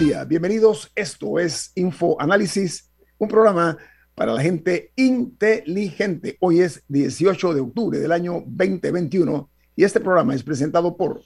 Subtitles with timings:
[0.00, 0.90] Bienvenidos.
[0.94, 3.76] Esto es Info Análisis, un programa
[4.14, 6.38] para la gente inteligente.
[6.40, 11.20] Hoy es 18 de octubre del año 2021 y este programa es presentado por...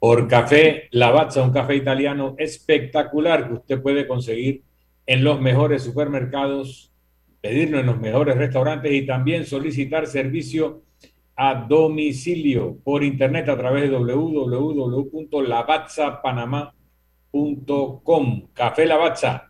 [0.00, 4.64] Por Café Lavazza, un café italiano espectacular que usted puede conseguir
[5.06, 6.92] en los mejores supermercados,
[7.40, 10.82] pedirlo en los mejores restaurantes y también solicitar servicio
[11.36, 16.77] a domicilio por internet a través de www.lavazzapanamá.com.
[18.54, 19.48] Café Lavazza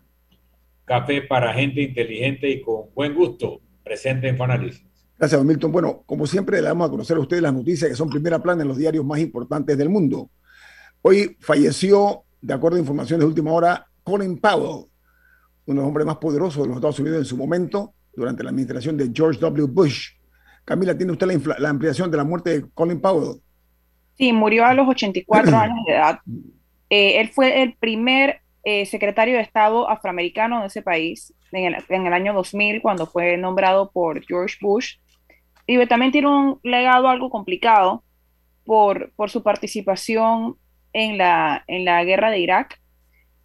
[0.88, 3.60] Café para gente inteligente y con buen gusto.
[3.84, 4.84] Presente en Fanalysis.
[5.18, 5.70] Gracias, Milton.
[5.70, 8.62] Bueno, como siempre, le damos a conocer a ustedes las noticias que son primera plana
[8.62, 10.30] en los diarios más importantes del mundo.
[11.02, 14.86] Hoy falleció, de acuerdo a información de última hora, Colin Powell,
[15.66, 18.50] uno de los hombres más poderosos de los Estados Unidos en su momento, durante la
[18.50, 19.66] administración de George W.
[19.66, 20.08] Bush.
[20.64, 21.26] Camila, ¿tiene usted
[21.58, 23.40] la, ampliación de la muerte de Colin Powell?
[24.16, 26.18] Sí, murió a los 84 años de edad.
[26.90, 31.74] Eh, él fue el primer eh, secretario de Estado afroamericano de ese país en
[32.06, 34.96] el, año 2000, cuando fue nombrado por George Bush.
[35.66, 38.02] Y también tiene un legado algo complicado
[38.64, 40.56] por, por su participación
[40.92, 42.80] en la, en la guerra de Irak,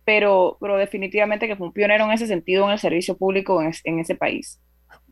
[0.06, 4.00] pero, pero definitivamente que fue un pionero en ese sentido en el servicio público en,
[4.00, 4.60] ese país.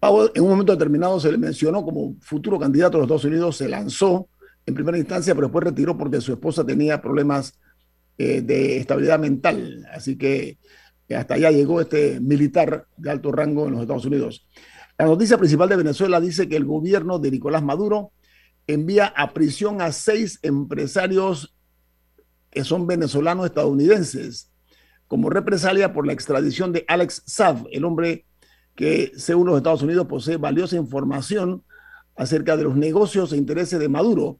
[0.01, 3.69] en un momento determinado se le mencionó como futuro candidato a los Estados Unidos, se
[3.69, 4.27] lanzó
[4.65, 7.59] en primera instancia, pero después retiró porque su esposa tenía problemas
[8.21, 9.87] eh, de estabilidad mental.
[9.91, 10.59] Así que
[11.15, 14.47] hasta allá llegó este militar de alto rango en los Estados Unidos.
[14.95, 18.11] La noticia principal de Venezuela dice que el gobierno de Nicolás Maduro
[18.67, 21.55] envía a prisión a seis empresarios
[22.51, 24.51] que son venezolanos estadounidenses
[25.07, 28.25] como represalia por la extradición de Alex Saab, el hombre
[28.75, 31.63] que, según los Estados Unidos, posee valiosa información
[32.15, 34.39] acerca de los negocios e intereses de Maduro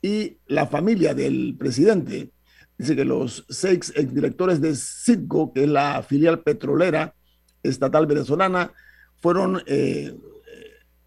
[0.00, 2.30] y la familia del presidente.
[2.80, 7.14] Dice que los seis exdirectores de Citgo, que es la filial petrolera
[7.62, 8.72] estatal venezolana,
[9.20, 10.16] fueron eh,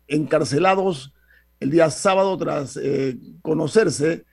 [0.07, 1.16] encarcelados
[1.59, 4.23] el día sábado tras eh, conocerse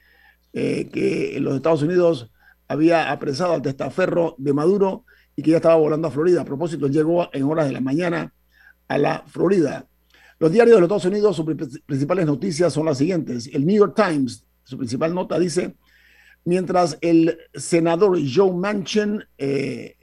[0.52, 2.30] eh, que los Estados Unidos
[2.68, 6.42] había apresado al testaferro de Maduro y que ya estaba volando a Florida.
[6.42, 8.34] A propósito, llegó en horas de la mañana
[8.86, 9.86] a la Florida.
[10.38, 11.46] Los diarios de los Estados Unidos, sus
[11.86, 13.48] principales noticias son las siguientes.
[13.50, 15.74] El New York Times, su principal nota dice,
[16.44, 19.96] mientras el senador Joe Manchin eh,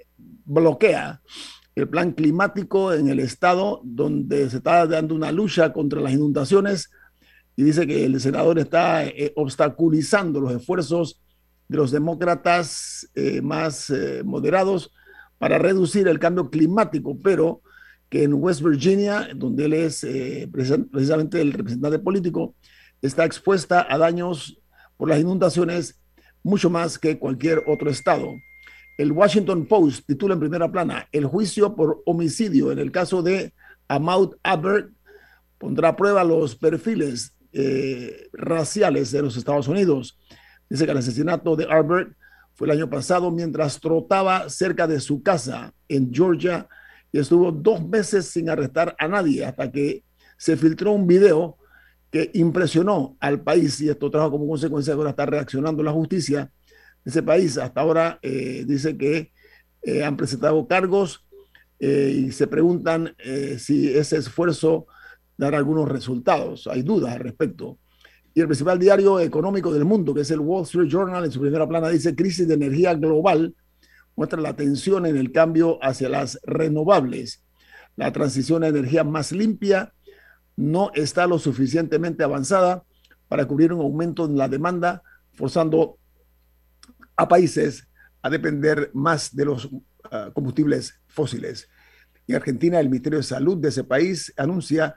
[0.45, 1.21] bloquea
[1.75, 6.89] el plan climático en el estado donde se está dando una lucha contra las inundaciones
[7.55, 11.21] y dice que el senador está eh, obstaculizando los esfuerzos
[11.67, 13.91] de los demócratas eh, más
[14.23, 14.93] moderados
[15.37, 17.61] para reducir el cambio climático, pero
[18.09, 20.07] que en West Virginia, donde él es
[20.49, 22.55] precisamente el representante político,
[23.01, 24.59] está expuesta a daños
[24.95, 25.99] por las inundaciones
[26.47, 28.33] mucho más que cualquier otro estado.
[28.97, 33.53] El Washington Post titula en primera plana, el juicio por homicidio en el caso de
[33.87, 34.89] Ahmaud Albert
[35.57, 40.17] pondrá a prueba los perfiles eh, raciales de los Estados Unidos.
[40.69, 42.13] Dice que el asesinato de Albert
[42.55, 46.67] fue el año pasado mientras trotaba cerca de su casa en Georgia
[47.11, 50.03] y estuvo dos meses sin arrestar a nadie hasta que
[50.37, 51.57] se filtró un video
[52.11, 56.51] que impresionó al país y esto trajo como consecuencia que ahora está reaccionando la justicia
[57.03, 57.57] de ese país.
[57.57, 59.31] Hasta ahora eh, dice que
[59.81, 61.25] eh, han presentado cargos
[61.79, 63.15] eh, y se preguntan
[63.59, 64.87] si ese esfuerzo
[65.37, 66.67] dará algunos resultados.
[66.67, 67.77] Hay dudas al respecto.
[68.33, 71.41] Y el principal diario económico del mundo, que es el Wall Street Journal, en su
[71.41, 73.55] primera plana dice crisis de energía global
[74.15, 77.43] muestra la tensión en el cambio hacia las renovables.
[77.95, 79.93] La transición a energía más limpia
[80.57, 82.83] no está lo suficientemente avanzada
[83.29, 85.01] para cubrir un aumento en la demanda,
[85.33, 85.97] forzando
[87.15, 87.87] a países
[88.21, 89.69] a depender más de los
[90.11, 91.69] ah, combustibles fósiles.
[92.27, 94.95] En Argentina, el Ministerio de Salud de ese país anuncia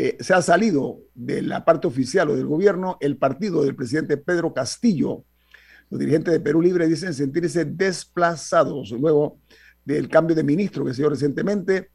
[0.03, 4.17] eh, se ha salido de la parte oficial o del gobierno el partido del presidente
[4.17, 5.27] Pedro Castillo.
[5.91, 9.41] Los dirigentes de Perú Libre dicen sentirse desplazados luego
[9.85, 11.91] del cambio de ministro que se dio recientemente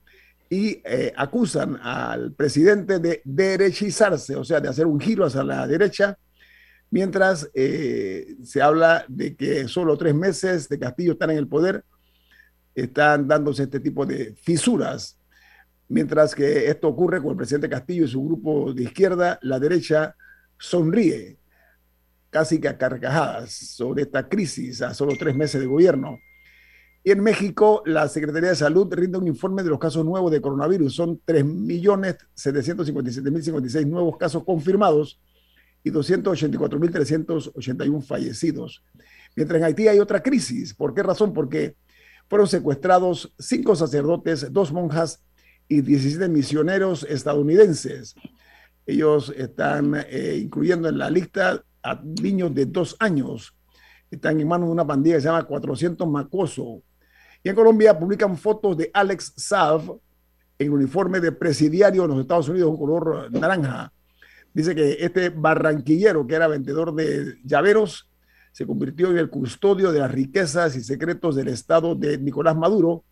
[0.52, 5.66] y eh, acusan al presidente de derechizarse, o sea, de hacer un giro hacia la
[5.66, 6.16] derecha,
[6.92, 11.84] mientras eh, se habla de que solo tres meses de Castillo están en el poder,
[12.76, 15.18] están dándose este tipo de fisuras.
[15.88, 20.16] Mientras que esto ocurre con el presidente Castillo y su grupo de izquierda, la derecha
[20.58, 21.38] sonríe
[22.30, 26.20] casi que a carcajadas sobre esta crisis a solo tres meses de gobierno.
[27.04, 30.42] Y en México, la Secretaría de Salud rinde un informe de los casos nuevos de
[30.42, 30.96] coronavirus.
[30.96, 35.22] Son 3.757.056 nuevos casos confirmados
[35.84, 38.84] y 284.381 fallecidos.
[39.36, 40.74] Mientras en Haití hay otra crisis.
[40.74, 41.32] ¿Por qué razón?
[41.32, 41.76] Porque
[42.28, 45.22] fueron secuestrados cinco sacerdotes, dos monjas
[45.68, 48.16] y 17 misioneros estadounidenses.
[48.86, 53.56] Ellos están eh, incluyendo en la lista a niños de dos años.
[54.12, 56.82] Están en manos de una pandilla que se llama 400 Macoso
[57.46, 60.00] y en Colombia publican fotos de Alex Saab
[60.58, 63.94] en uniforme de presidiario en los Estados Unidos, un color naranja.
[64.52, 68.10] Dice que este barranquillero, que era vendedor de llaveros,
[68.52, 73.04] se convirtió en el custodio de las riquezas y secretos del Estado de Nicolás Maduro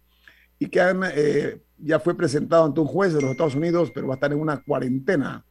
[0.58, 0.82] y que
[1.16, 4.32] eh, ya fue presentado ante un juez de los Estados Unidos, pero va a estar
[4.32, 5.46] en una cuarentena.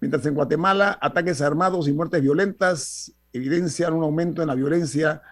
[0.00, 5.22] Mientras en Guatemala, ataques armados y muertes violentas evidencian un aumento en la violencia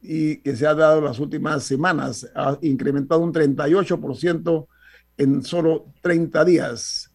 [0.00, 4.66] y que se ha dado en las últimas semanas, ha incrementado un 38%
[5.16, 7.12] en solo 30 días.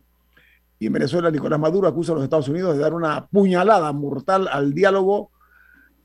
[0.79, 4.47] Y en Venezuela, Nicolás Maduro acusa a los Estados Unidos de dar una puñalada mortal
[4.47, 5.31] al diálogo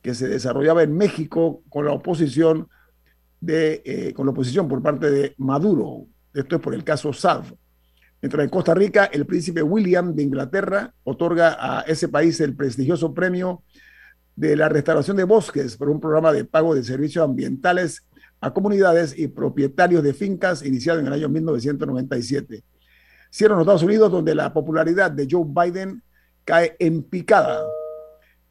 [0.02, 2.68] que se desarrollaba en México con la oposición
[3.40, 6.06] de, eh, con la oposición por parte de Maduro.
[6.34, 7.52] Esto es por el caso SAF.
[8.20, 13.12] Mientras en Costa Rica, el príncipe William de Inglaterra otorga a ese país el prestigioso
[13.12, 13.64] premio
[14.36, 18.06] de la restauración de bosques por un programa de pago de servicios ambientales
[18.40, 22.62] a comunidades y propietarios de fincas iniciado en el año 1997.
[23.32, 26.02] Cierro en los Estados Unidos, donde la popularidad de Joe Biden
[26.44, 27.64] cae en picada.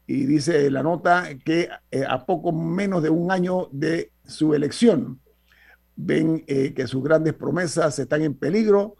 [0.06, 5.21] Y dice la nota que eh, a poco menos de un año de su elección,
[5.96, 8.96] ven eh, que sus grandes promesas están en peligro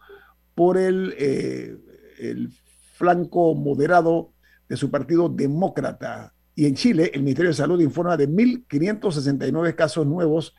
[0.55, 1.77] por el, eh,
[2.19, 2.51] el
[2.93, 4.31] flanco moderado
[4.69, 10.05] de su partido demócrata, y en Chile, el Ministerio de Salud informa de 1.569 casos
[10.05, 10.53] nuevos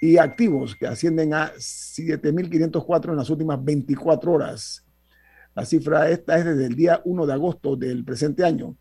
[0.00, 4.84] y activos que ascienden a 7.504 en las últimas 24 horas.
[5.54, 8.76] La cifra esta es desde el día 1 de agosto del presente año.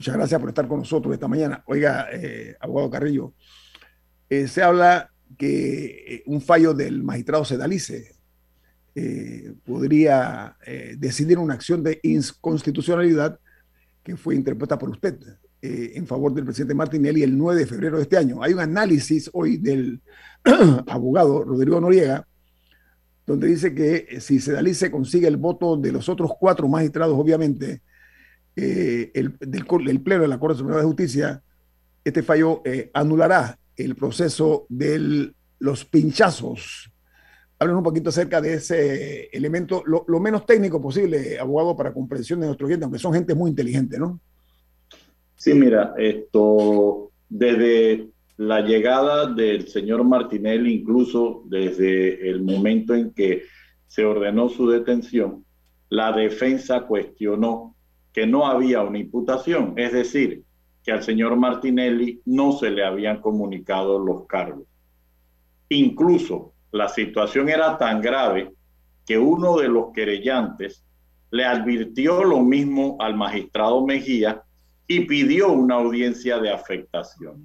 [0.00, 1.62] Muchas gracias por estar con nosotros esta mañana.
[1.66, 3.34] Oiga, eh, abogado Carrillo,
[4.28, 8.14] eh, se habla que eh, un fallo del magistrado Sedalice
[9.64, 10.54] podría
[10.98, 13.40] decidir una acción de inconstitucionalidad
[14.02, 15.18] que fue interpuesta por usted
[15.64, 18.42] eh, en favor del presidente Martinelli el 9 de febrero de este año.
[18.42, 20.00] Hay un análisis hoy del
[20.88, 22.26] abogado Rodrigo Noriega,
[23.24, 27.80] donde dice que eh, si Sedalice consigue el voto de los otros cuatro magistrados, obviamente,
[28.56, 31.42] eh, el, del, Pleno de la Corte Suprema de Justicia,
[32.04, 32.60] este fallo
[32.92, 36.92] anulará el proceso de los pinchazos
[37.62, 42.46] Hablen un poquito acerca de ese elemento, lo, menos técnico posible, abogado, para comprensión de
[42.46, 44.18] nuestros clientes, aunque son gente muy inteligente, ¿no?
[45.36, 53.44] Sí, mira, esto, desde la llegada del señor Martinelli, incluso desde el momento en que
[53.86, 55.44] se ordenó su detención,
[55.88, 57.76] la defensa cuestionó
[58.12, 60.42] que no había una imputación, es decir,
[60.84, 64.66] que al señor Martinelli no se le habían comunicado los cargos.
[65.68, 68.52] Incluso la situación era tan grave
[69.06, 70.84] que uno de los querellantes
[71.30, 74.42] le advirtió lo mismo al magistrado Mejía
[74.86, 77.42] y pidió una audiencia de afectación.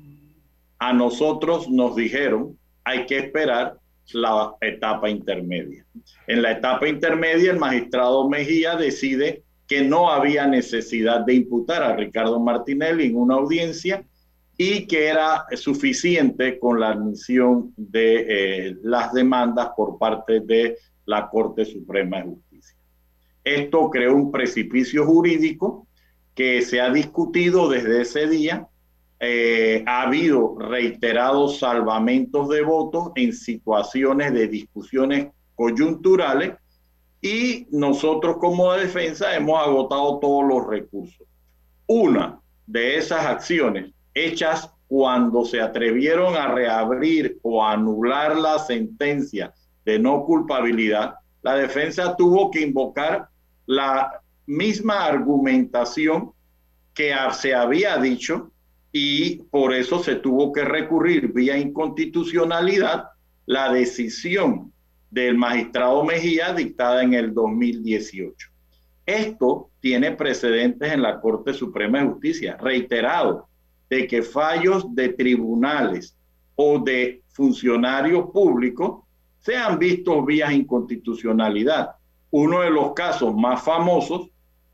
[0.80, 3.78] A nosotros nos dijeron, hay que esperar
[4.14, 5.86] la etapa intermedia.
[6.28, 11.96] En la etapa intermedia, el magistrado Mejía decide que no había necesidad de imputar a
[11.96, 14.06] Ricardo Martinelli en una audiencia
[14.58, 18.26] y que era suficiente con la admisión de
[18.70, 22.76] eh, las demandas por parte de la Corte Suprema de Justicia.
[23.44, 25.88] Esto creó un precipicio jurídico
[26.34, 28.68] que se ha discutido desde ese día.
[29.20, 36.54] Eh, ha habido reiterados salvamentos de votos en situaciones de discusiones coyunturales
[37.28, 41.28] y nosotros como defensa hemos agotado todos los recursos.
[41.86, 49.54] Una de esas acciones hechas cuando se atrevieron a reabrir o anular la sentencia
[49.84, 53.28] de no culpabilidad, la defensa tuvo que invocar
[53.66, 56.32] la misma argumentación
[56.94, 58.52] que se había dicho
[58.94, 63.10] y por eso se tuvo que recurrir vía inconstitucionalidad
[63.46, 64.72] la decisión
[65.10, 68.50] del magistrado Mejía dictada en el 2018.
[69.06, 73.48] Esto tiene precedentes en la Corte Suprema de Justicia, reiterado,
[73.90, 76.18] de que fallos de tribunales
[76.56, 79.04] o de funcionarios públicos
[79.40, 81.92] sean vistos vía inconstitucionalidad.
[82.32, 84.30] Uno de los casos más famosos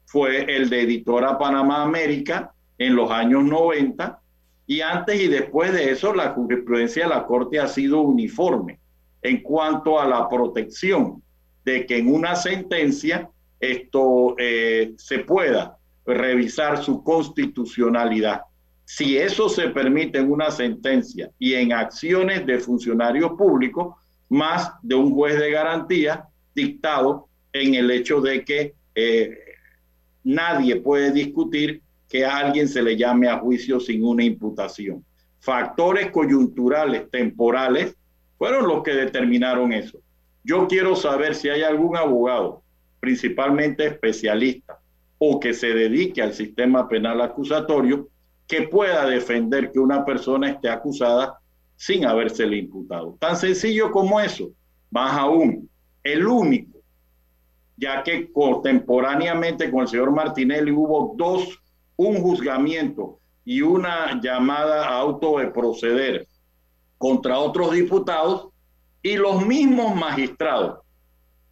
[0.05, 4.19] fue el de Editora Panamá América en los años 90
[4.65, 8.79] y antes y después de eso la jurisprudencia de la Corte ha sido uniforme
[9.23, 11.23] en cuanto a la protección
[11.65, 18.41] de que en una sentencia esto eh, se pueda revisar su constitucionalidad.
[18.83, 23.95] Si eso se permite en una sentencia y en acciones de funcionarios públicos,
[24.29, 29.37] más de un juez de garantía dictado en el hecho de que eh,
[30.23, 35.05] nadie puede discutir que a alguien se le llame a juicio sin una imputación.
[35.39, 37.95] Factores coyunturales, temporales,
[38.43, 39.99] fueron los que determinaron eso.
[40.43, 42.61] Yo quiero saber si hay algún abogado,
[42.99, 44.79] principalmente especialista,
[45.17, 48.09] o que se dedique al sistema penal acusatorio,
[48.45, 51.39] que pueda defender que una persona esté acusada
[51.77, 53.15] sin habérsele imputado.
[53.17, 54.51] Tan sencillo como eso.
[54.91, 55.69] Más aún,
[56.03, 56.79] el único,
[57.77, 61.61] ya que contemporáneamente con el señor Martinelli hubo dos,
[61.95, 66.27] un juzgamiento y una llamada a auto de proceder
[66.97, 68.49] contra otros diputados
[69.01, 70.79] y los mismos magistrados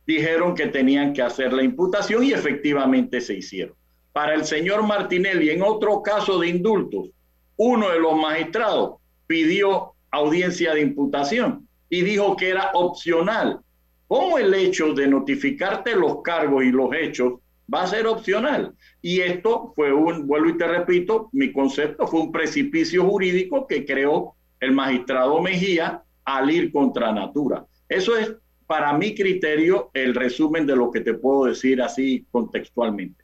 [0.06, 3.76] dijeron que tenían que hacer la imputación y efectivamente se hicieron.
[4.14, 7.10] Para el señor Martinelli, en otro caso de indultos,
[7.58, 8.96] uno de los magistrados
[9.28, 13.60] pidió audiencia de imputación y dijo que era opcional.
[14.08, 17.34] ¿Cómo el hecho de notificarte los cargos y los hechos
[17.74, 18.74] va a ser opcional?
[19.02, 23.86] Y esto fue un, vuelvo y te repito, mi concepto fue un precipicio jurídico que
[23.86, 27.66] creó el magistrado Mejía al ir contra natura.
[27.90, 28.32] Eso es,
[28.66, 33.22] para mi criterio, el resumen de lo que te puedo decir así contextualmente.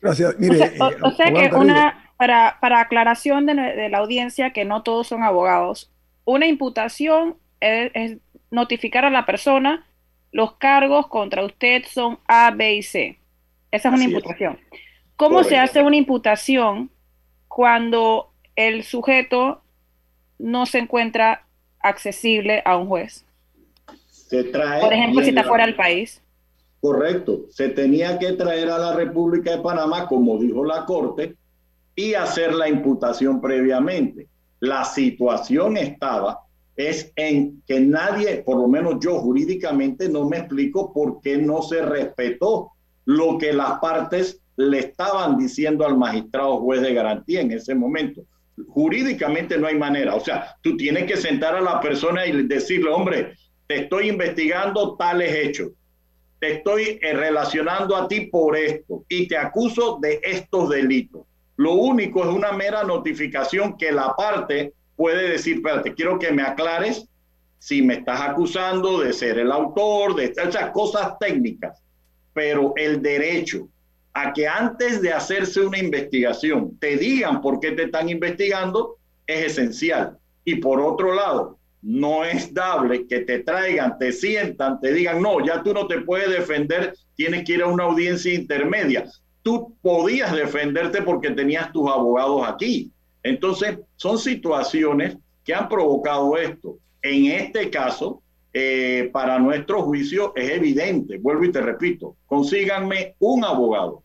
[0.00, 0.38] Gracias.
[0.38, 4.82] Mire, o sea, eh, que una, para, para aclaración de, de, la audiencia, que no
[4.82, 5.90] todos son abogados,
[6.24, 8.18] una imputación es,
[8.50, 9.84] notificar a la persona
[10.30, 13.18] los cargos contra usted son A, B y C.
[13.70, 14.58] Esa es una imputación.
[15.16, 16.90] ¿Cómo se hace una imputación
[17.48, 19.63] cuando el sujeto
[20.38, 21.46] no se encuentra
[21.80, 23.24] accesible a un juez.
[24.10, 26.20] Se trae Por ejemplo, si está fuera del país.
[26.80, 27.46] Correcto.
[27.50, 31.36] Se tenía que traer a la República de Panamá, como dijo la Corte,
[31.94, 34.28] y hacer la imputación previamente.
[34.60, 36.40] La situación estaba
[36.76, 41.62] es en que nadie, por lo menos yo jurídicamente, no me explico por qué no
[41.62, 42.72] se respetó
[43.04, 48.22] lo que las partes le estaban diciendo al magistrado juez de garantía en ese momento
[48.68, 50.14] jurídicamente no hay manera.
[50.14, 53.34] O sea, tú tienes que sentar a la persona y decirle, hombre,
[53.66, 55.72] te estoy investigando tales hechos,
[56.40, 61.22] te estoy eh, relacionando a ti por esto y te acuso de estos delitos.
[61.56, 66.42] Lo único es una mera notificación que la parte puede decir, espérate, quiero que me
[66.42, 67.08] aclares
[67.58, 71.82] si me estás acusando de ser el autor, de esas cosas técnicas,
[72.34, 73.68] pero el derecho
[74.14, 79.46] a que antes de hacerse una investigación te digan por qué te están investigando es
[79.46, 80.16] esencial.
[80.44, 85.44] Y por otro lado, no es dable que te traigan, te sientan, te digan, no,
[85.44, 89.04] ya tú no te puedes defender, tienes que ir a una audiencia intermedia.
[89.42, 92.92] Tú podías defenderte porque tenías tus abogados aquí.
[93.22, 96.78] Entonces, son situaciones que han provocado esto.
[97.02, 103.44] En este caso, eh, para nuestro juicio es evidente, vuelvo y te repito, consíganme un
[103.44, 104.03] abogado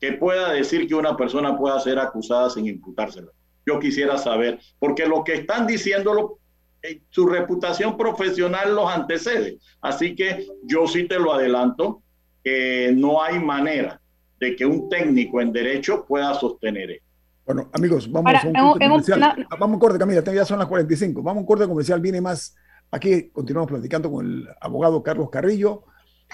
[0.00, 3.28] que pueda decir que una persona pueda ser acusada sin imputársela.
[3.64, 6.38] Yo quisiera saber, porque lo que están diciéndolo,
[6.82, 9.58] eh, su reputación profesional los antecede.
[9.80, 12.02] Así que yo sí te lo adelanto,
[12.44, 14.00] que no hay manera
[14.38, 17.06] de que un técnico en derecho pueda sostener esto.
[17.44, 19.46] Bueno, amigos, vamos a un corte comercial.
[19.50, 21.22] Vamos a un corte, Camila, ya son las 45.
[21.22, 22.56] Vamos a un corte comercial, viene más.
[22.90, 25.84] Aquí continuamos platicando con el abogado Carlos Carrillo,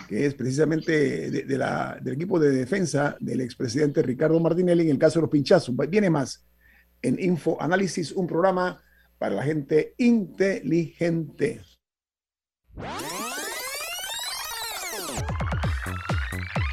[0.09, 5.23] que es precisamente del equipo de defensa del expresidente Ricardo Martinelli en el caso de
[5.23, 5.75] los pinchazos.
[5.89, 6.45] Viene más
[7.03, 8.83] en Info Análisis, un programa
[9.19, 11.61] para la gente inteligente.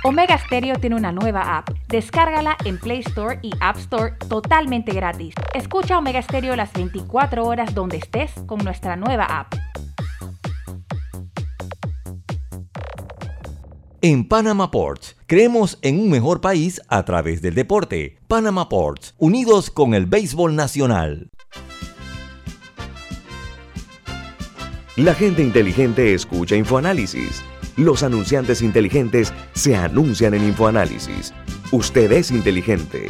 [0.04, 1.70] Omega Stereo tiene una nueva app.
[1.90, 5.36] Descárgala en Play Store y App Store totalmente gratis.
[5.54, 9.54] Escucha Omega Stereo las 24 horas donde estés con nuestra nueva app.
[14.02, 18.18] En Panama Ports, creemos en un mejor país a través del deporte.
[18.30, 21.30] Panama Ports, unidos con el béisbol nacional.
[24.96, 27.44] La gente inteligente escucha InfoAnálisis
[27.80, 31.34] los anunciantes inteligentes se anuncian en InfoAnálisis.
[31.72, 33.10] Usted es inteligente.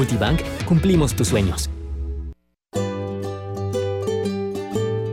[0.01, 1.69] Multibank cumplimos tus sueños.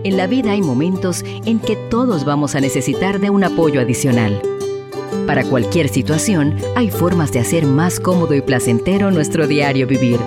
[0.03, 4.41] En la vida hay momentos en que todos vamos a necesitar de un apoyo adicional.
[5.27, 10.19] Para cualquier situación, hay formas de hacer más cómodo y placentero nuestro diario vivir.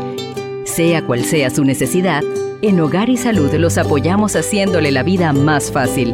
[0.65, 2.21] Sea cual sea su necesidad,
[2.62, 6.13] en Hogar y Salud los apoyamos haciéndole la vida más fácil,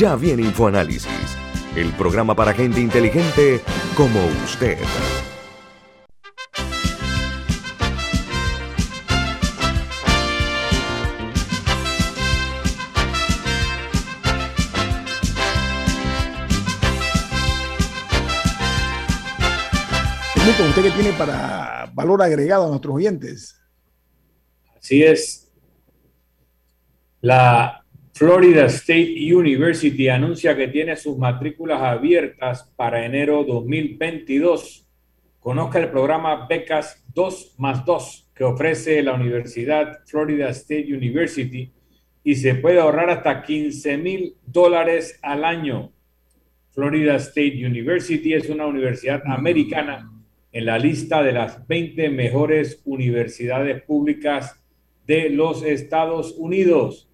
[0.00, 1.36] Ya viene InfoAnálisis,
[1.76, 3.60] el programa para gente inteligente
[3.94, 4.78] como usted.
[20.66, 23.60] ¿usted qué tiene para valor agregado a nuestros oyentes?
[24.78, 25.52] Así es.
[27.20, 27.79] La
[28.20, 34.86] Florida State University anuncia que tiene sus matrículas abiertas para enero 2022.
[35.38, 41.72] Conozca el programa Becas 2 más 2 que ofrece la Universidad Florida State University
[42.22, 45.90] y se puede ahorrar hasta 15 mil dólares al año.
[46.72, 50.12] Florida State University es una universidad americana
[50.52, 54.62] en la lista de las 20 mejores universidades públicas
[55.06, 57.09] de los Estados Unidos.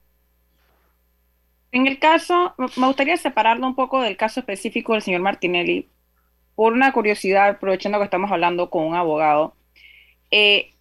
[1.76, 5.90] En el caso, me gustaría separarlo un poco del caso específico del señor Martinelli,
[6.56, 9.58] por una curiosidad, aprovechando que estamos hablando con un abogado.
[10.32, 10.72] Eh,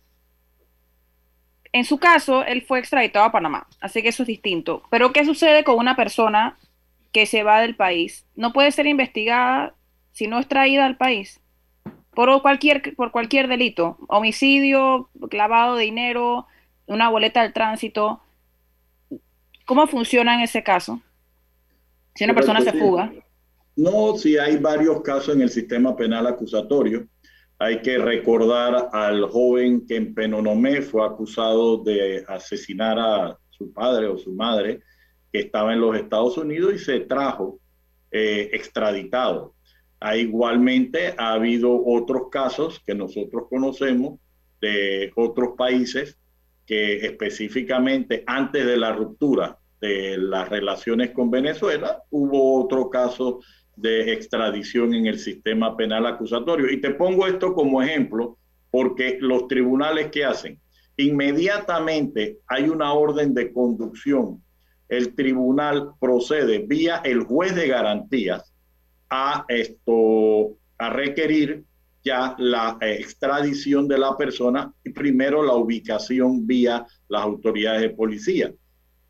[1.73, 4.85] en su caso, él fue extraditado a Panamá, así que eso es distinto.
[4.89, 6.57] Pero ¿qué sucede con una persona
[7.11, 8.25] que se va del país?
[8.37, 9.75] No puede ser investigada
[10.13, 11.41] si no es traída al país
[12.15, 16.47] por cualquier, por cualquier delito, homicidio, clavado de dinero,
[16.87, 18.21] una boleta del tránsito.
[19.67, 21.01] ¿Cómo funciona en ese caso?
[22.15, 23.13] Si una persona se fuga.
[23.77, 27.09] No, si hay varios casos en el sistema penal acusatorio.
[27.59, 34.09] Hay que recordar al joven que en Penonomé fue acusado de asesinar a su padre
[34.09, 34.83] o su madre,
[35.33, 37.59] que estaba en los Estados Unidos y se trajo
[38.11, 39.55] eh, extraditado.
[39.99, 44.21] Hay, igualmente ha habido otros casos que nosotros conocemos
[44.61, 46.19] de otros países
[46.67, 53.41] que específicamente antes de la ruptura de las relaciones con Venezuela, hubo otro caso
[53.77, 56.71] de extradición en el sistema penal acusatorio.
[56.71, 58.39] Y te pongo esto como ejemplo
[58.71, 60.59] porque los tribunales que hacen,
[60.97, 64.43] inmediatamente hay una orden de conducción,
[64.89, 68.53] el tribunal procede vía el juez de garantías
[69.11, 71.65] a esto a requerir
[72.05, 78.53] ya la extradición de la persona y primero la ubicación vía las autoridades de policía.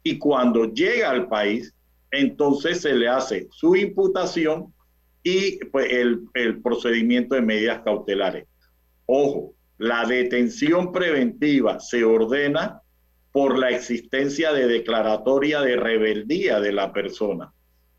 [0.03, 1.75] Y cuando llega al país,
[2.11, 4.73] entonces se le hace su imputación
[5.23, 8.47] y pues, el, el procedimiento de medidas cautelares.
[9.07, 12.81] Ojo, la detención preventiva se ordena
[13.33, 17.53] por la existencia de declaratoria de rebeldía de la persona.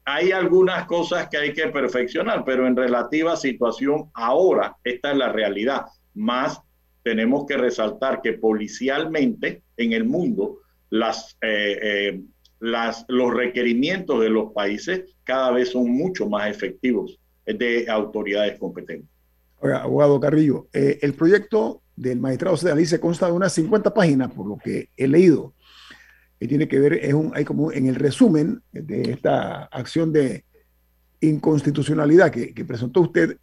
[0.05, 5.31] Hay algunas cosas que hay que perfeccionar, pero en relativa situación ahora, esta es la
[5.31, 5.85] realidad.
[6.13, 6.61] Más
[7.03, 12.21] tenemos que resaltar que policialmente en el mundo las eh, eh,
[12.59, 19.09] los requerimientos de los países cada vez son mucho más efectivos de autoridades competentes.
[19.59, 24.47] Oiga, abogado Carrillo, eh, el proyecto del magistrado se consta de unas 50 páginas, por
[24.47, 25.53] lo que he leído,
[26.45, 30.45] que tiene que ver, es un, hay como en el resumen de esta acción de
[31.21, 33.37] inconstitucionalidad que, presentó usted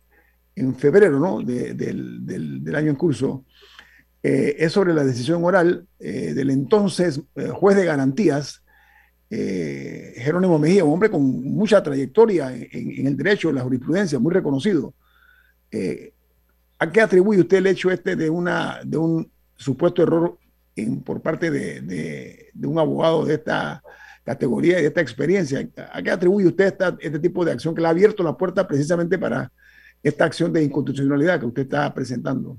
[0.55, 1.43] en febrero ¿no?
[1.43, 3.45] del, año en curso,
[4.23, 7.21] eh, es sobre la decisión oral eh, del entonces
[7.55, 8.62] juez de garantías
[9.35, 14.31] eh, Jerónimo Mejía, un hombre con mucha trayectoria en, el derecho, en la jurisprudencia, muy
[14.31, 14.93] reconocido.
[15.71, 16.12] Eh,
[16.79, 20.38] ¿A qué atribuye usted el hecho este de, una, de un supuesto error
[21.05, 23.83] por parte de, un abogado de esta
[24.25, 25.69] categoría y de esta experiencia?
[25.93, 29.19] ¿A qué atribuye usted este tipo de acción que le ha abierto la puerta precisamente
[29.19, 29.51] para
[30.03, 32.59] esta acción de inconstitucionalidad que usted está presentando?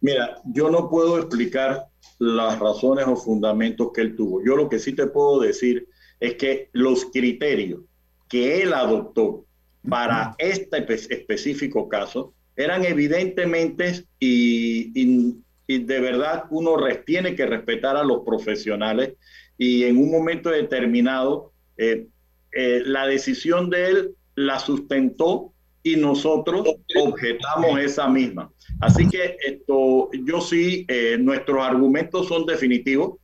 [0.00, 1.86] Mira, yo no puedo explicar
[2.18, 4.42] las razones o fundamentos que él tuvo.
[4.44, 7.82] Yo lo que sí te puedo decir es que los criterios
[8.28, 9.44] que él adoptó
[9.88, 15.36] para este específico caso eran evidentemente y,
[15.78, 19.14] de verdad uno tiene que respetar a los profesionales
[19.58, 22.06] y en un momento determinado eh,
[22.52, 28.50] eh, la decisión de él la sustentó y nosotros objetamos esa misma.
[28.80, 33.18] Así que esto, yo sí, eh, nuestros argumentos son definitivos.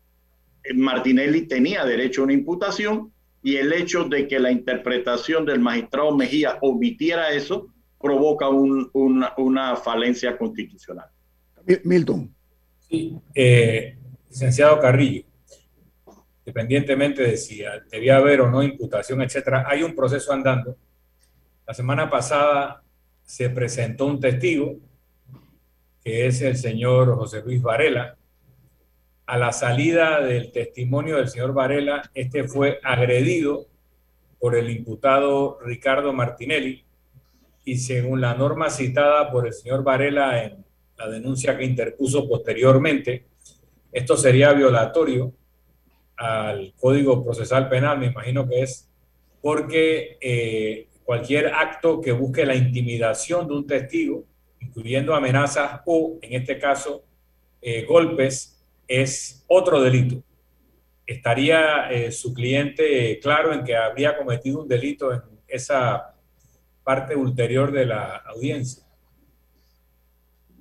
[0.74, 6.16] Martinelli tenía derecho a una imputación y el hecho de que la interpretación del magistrado
[6.16, 7.68] Mejía omitiera eso
[8.00, 11.06] provoca una, falencia constitucional.
[11.84, 12.34] Milton.
[12.88, 13.96] Sí, eh,
[14.30, 15.24] licenciado Carrillo,
[16.40, 20.76] independientemente de si debía haber o no imputación, etcétera, hay un proceso andando
[21.68, 22.82] la semana pasada
[23.24, 24.78] se presentó un testigo,
[26.02, 28.16] que es el señor José Luis Varela.
[29.26, 33.66] A la salida del testimonio del señor Varela, este fue agredido
[34.40, 36.86] por el imputado Ricardo Martinelli
[37.66, 40.64] y según la norma citada por el señor Varela en
[40.98, 43.26] la denuncia que interpuso posteriormente,
[43.92, 45.32] esto sería violatorio
[46.16, 48.90] al Código Procesal Penal, me imagino que es,
[49.40, 54.24] porque eh, cualquier acto que busque la intimidación de un testigo,
[54.60, 57.04] incluyendo amenazas o, en este caso,
[57.62, 60.22] eh, golpes, es otro delito.
[61.06, 66.14] ¿Estaría eh, su cliente claro en que habría cometido un delito en esa
[66.82, 68.87] parte ulterior de la audiencia?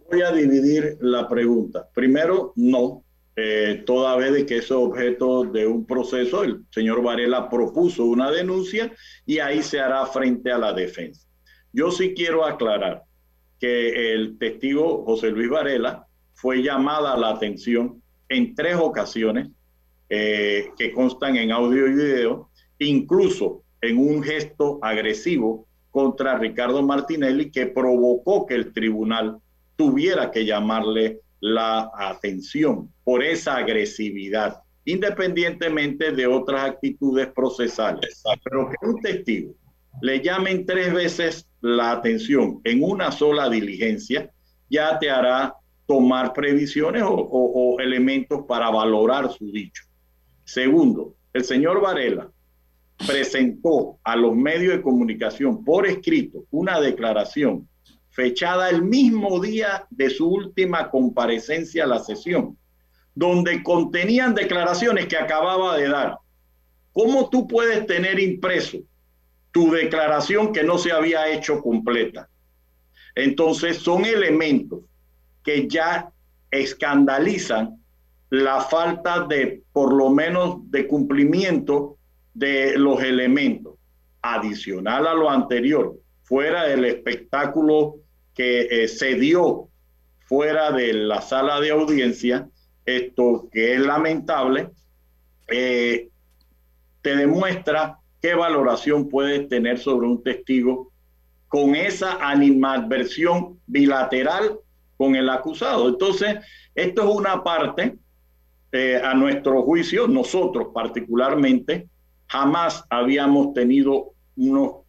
[0.09, 1.89] Voy a dividir la pregunta.
[1.93, 3.03] Primero, no,
[3.35, 8.93] eh, toda vez que es objeto de un proceso, el señor Varela propuso una denuncia
[9.25, 11.27] y ahí se hará frente a la defensa.
[11.73, 13.03] Yo sí quiero aclarar
[13.59, 19.49] que el testigo José Luis Varela fue llamada la atención en tres ocasiones
[20.09, 27.51] eh, que constan en audio y video incluso en un gesto agresivo contra Ricardo Martinelli
[27.51, 29.39] que provocó que el tribunal
[29.77, 38.21] tuviera que llamarle la atención por esa agresividad, independientemente de otras actitudes procesales.
[38.43, 39.53] Pero que un testigo
[40.01, 44.31] le llamen tres veces la atención en una sola diligencia,
[44.69, 49.83] ya te hará tomar previsiones o, elementos para valorar su dicho.
[50.43, 52.29] Segundo, el señor Varela
[53.05, 57.67] presentó a los medios de comunicación por escrito una declaración
[58.17, 62.57] fechada el mismo día de su última comparecencia a la sesión,
[63.13, 66.17] donde contenían declaraciones que acababa de dar.
[66.93, 68.79] ¿Cómo tú puedes tener impreso
[69.51, 72.27] tu declaración que no se había hecho completa?
[73.13, 74.79] Entonces son elementos
[75.43, 76.11] que ya
[76.49, 77.79] escandalizan
[78.31, 81.99] la falta de, por lo menos, de cumplimiento
[82.33, 83.75] de los elementos.
[84.23, 87.97] Adicional a lo anterior, fuera del espectáculo
[88.37, 89.67] que eh, se dio
[90.27, 92.47] fuera de la sala de audiencia,
[92.85, 94.69] esto que es lamentable,
[95.47, 96.09] eh,
[97.01, 100.91] te demuestra qué valoración puedes tener sobre un testigo
[101.47, 104.59] con esa animadversión bilateral
[104.97, 105.89] con el acusado.
[105.89, 106.35] Entonces,
[106.75, 107.97] esto es una parte,
[108.71, 111.87] eh, a nuestro juicio, nosotros particularmente,
[112.27, 114.11] jamás habíamos tenido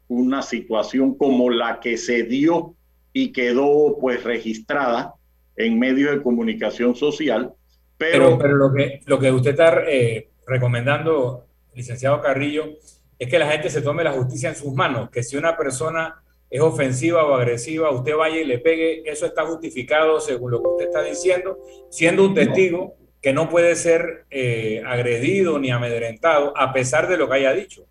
[0.08, 2.74] una situación como la que se dio
[3.20, 5.14] y quedó pues registrada
[5.56, 7.52] en medios de comunicación social.
[7.96, 12.66] Pero, pero, lo, que, lo que usted está eh, recomendando, licenciado Carrillo,
[13.18, 16.22] es que la gente se tome la justicia en sus manos, que si una persona
[16.48, 20.68] es ofensiva o agresiva, usted vaya y le pegue, eso está justificado según lo que
[20.68, 21.58] usted está diciendo,
[21.90, 27.28] siendo un testigo que no puede ser eh, agredido ni amedrentado a pesar de lo
[27.28, 27.84] que haya dicho.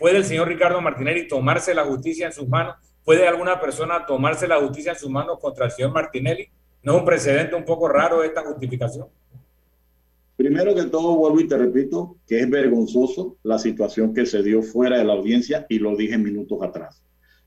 [0.00, 2.76] ¿Puede el señor Ricardo Martinelli tomarse la justicia en sus manos?
[3.04, 6.48] ¿Puede alguna persona tomarse la justicia en sus manos contra el señor Martinelli?
[6.82, 9.08] ¿No es un precedente un poco raro esta justificación?
[10.36, 14.62] Primero que todo, vuelvo y te repito que es vergonzoso la situación que se dio
[14.62, 17.02] fuera de la audiencia y lo dije minutos atrás.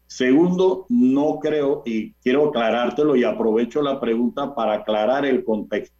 [0.06, 5.96] Segundo, no creo, y quiero aclarártelo y aprovecho la pregunta para aclarar el contexto.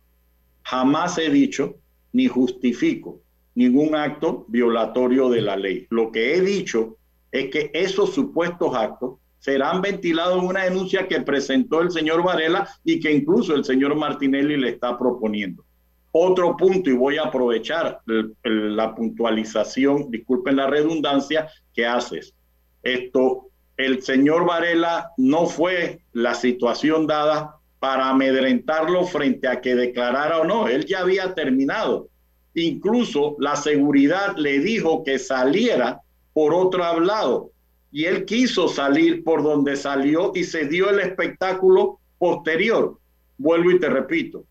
[0.64, 1.76] Jamás he dicho
[2.14, 3.20] ni justifico
[3.56, 5.88] ningún acto violatorio de la ley.
[5.90, 6.98] Lo que he dicho
[7.32, 12.68] es que esos supuestos actos serán ventilados en una denuncia que presentó el señor Varela
[12.84, 15.64] y que incluso el señor Martinelli le está proponiendo.
[16.12, 18.00] Otro punto, y voy a aprovechar
[18.44, 22.34] la puntualización, disculpen la redundancia, que haces.
[22.82, 23.48] Esto
[23.78, 30.44] el señor Varela no fue la situación dada para amedrentarlo frente a que declarara o
[30.44, 30.68] no.
[30.68, 32.10] Él ya había terminado.
[32.56, 36.02] Incluso la seguridad le dijo que saliera
[36.34, 37.52] por otro lado.
[37.98, 43.00] Y él quiso salir por donde salió y se dio el espectáculo posterior.
[43.40, 44.44] Vuelvo y te repito,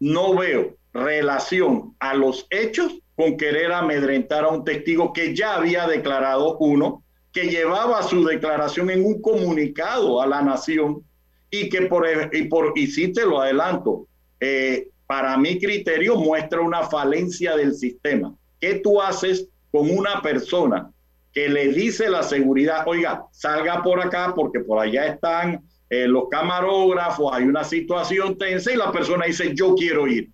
[0.00, 5.86] no veo relación a los hechos con querer amedrentar a un testigo que ya había
[5.86, 11.04] declarado uno que llevaba su declaración en un comunicado a la nación
[11.50, 14.06] y que por, y por y sí te lo adelanto,
[14.40, 18.34] eh, para mi criterio muestra una falencia del sistema.
[18.58, 20.90] ¿Qué tú haces con una persona
[21.36, 26.30] que le dice la seguridad, oiga, salga por acá porque por allá están eh, los
[26.30, 30.30] camarógrafos, hay una situación tensa y la persona dice, yo quiero ir?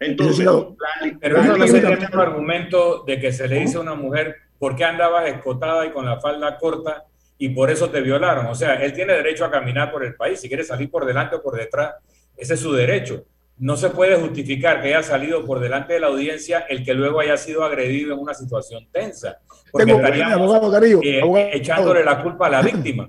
[0.00, 0.44] Entonces,
[1.20, 4.74] pero eso no sería el argumento de que se le dice a una mujer, ¿por
[4.74, 7.04] qué andabas escotada y con la falda corta
[7.38, 8.46] y por eso te violaron?
[8.46, 11.36] O sea, él tiene derecho a caminar por el país, si quiere salir por delante
[11.36, 11.94] o por detrás,
[12.36, 13.24] ese es su derecho.
[13.56, 17.20] No se puede justificar que haya salido por delante de la audiencia el que luego
[17.20, 19.38] haya sido agredido en una situación tensa,
[19.70, 23.08] porque estaríamos eh, echándole la culpa a la víctima.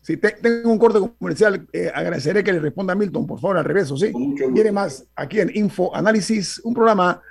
[0.00, 3.64] Si tengo un corte comercial, eh, agradeceré que le responda a Milton, por favor, al
[3.64, 4.12] revés, ¿sí?
[4.50, 7.22] Viene más aquí en Info Análisis, un programa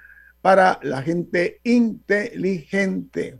[0.41, 3.39] para la gente inteligente.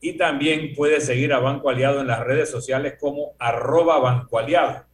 [0.00, 4.84] y también puedes seguir a Banco Aliado en las redes sociales como arroba Banco Aliado.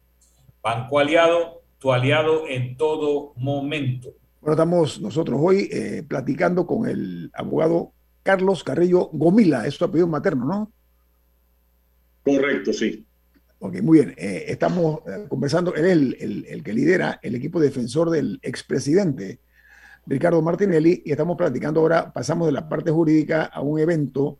[0.63, 4.13] Banco Aliado, tu aliado en todo momento.
[4.39, 7.91] Bueno, estamos nosotros hoy eh, platicando con el abogado
[8.23, 10.71] Carlos Carrillo Gomila, es su apellido materno, ¿no?
[12.23, 13.05] Correcto, sí.
[13.63, 14.13] Ok, muy bien.
[14.17, 19.39] Eh, estamos eh, conversando, él es el, el, que lidera el equipo defensor del expresidente
[20.05, 24.39] Ricardo Martinelli y estamos platicando ahora, pasamos de la parte jurídica a un evento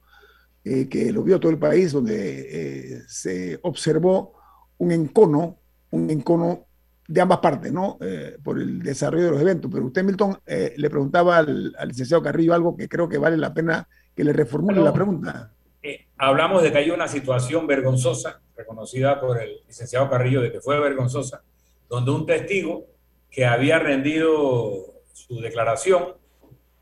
[0.64, 4.34] que lo vio todo el país, donde se observó
[4.78, 6.66] un encono un encono
[7.08, 7.98] de ambas partes, ¿no?
[8.02, 9.70] Eh, por el desarrollo de los eventos.
[9.72, 13.54] Pero usted, Milton, eh, le preguntaba al, licenciado Carrillo algo que creo que vale la
[13.54, 15.52] pena que le reformule la pregunta.
[15.84, 20.62] Eh, hablamos de que hay una situación vergonzosa, reconocida por el licenciado Carrillo, de que
[20.62, 21.44] fue vergonzosa,
[21.89, 22.86] donde un testigo
[23.32, 26.15] que había rendido su declaración,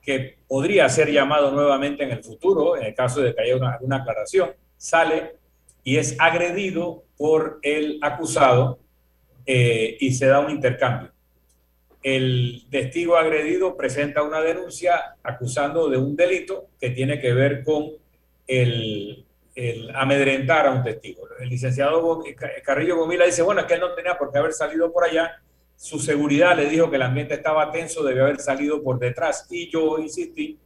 [0.02, 3.96] que podría ser llamado nuevamente en el futuro, en el caso de que haya una,
[3.96, 5.36] aclaración, sale
[5.84, 8.80] y es agredido por el acusado
[9.46, 11.12] eh, y se da un intercambio.
[12.02, 17.92] El testigo agredido presenta una denuncia acusando de un delito que tiene que ver con
[18.50, 19.26] el,
[19.94, 21.28] amedrentar a un testigo.
[21.40, 22.24] El licenciado
[22.64, 25.42] Carrillo Gomila dice, bueno, es que él no tenía por qué haber salido por allá,
[25.76, 29.48] su seguridad le dijo que el ambiente estaba tenso, debió haber salido por detrás.
[29.50, 30.58] Y yo insistí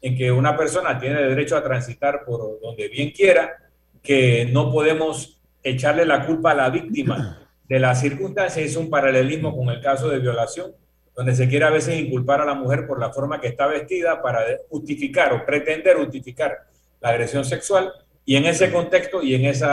[0.00, 3.56] en que una persona tiene derecho a transitar por donde bien quiera,
[4.02, 9.54] que no podemos echarle la culpa a la víctima de la circunstancia es un paralelismo
[9.54, 10.72] con el caso de violación,
[11.14, 14.22] donde se quiere a veces inculpar a la mujer por la forma que está vestida
[14.22, 16.67] para justificar o pretender justificar
[17.00, 17.92] la agresión sexual.
[18.24, 19.66] Y en ese contexto y en ese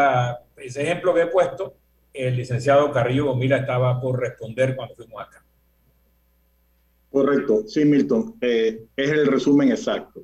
[0.57, 1.75] ejemplo que he puesto,
[2.13, 5.43] el licenciado Carrillo Gomila estaba por responder cuando fuimos acá.
[7.11, 10.23] Correcto, sí, Milton, eh, es el resumen exacto.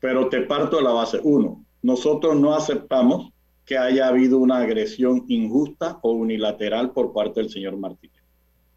[0.00, 1.20] Pero te parto de la base.
[1.22, 3.32] Uno, nosotros no aceptamos
[3.64, 8.22] que haya habido una agresión injusta o unilateral por parte del señor Martínez.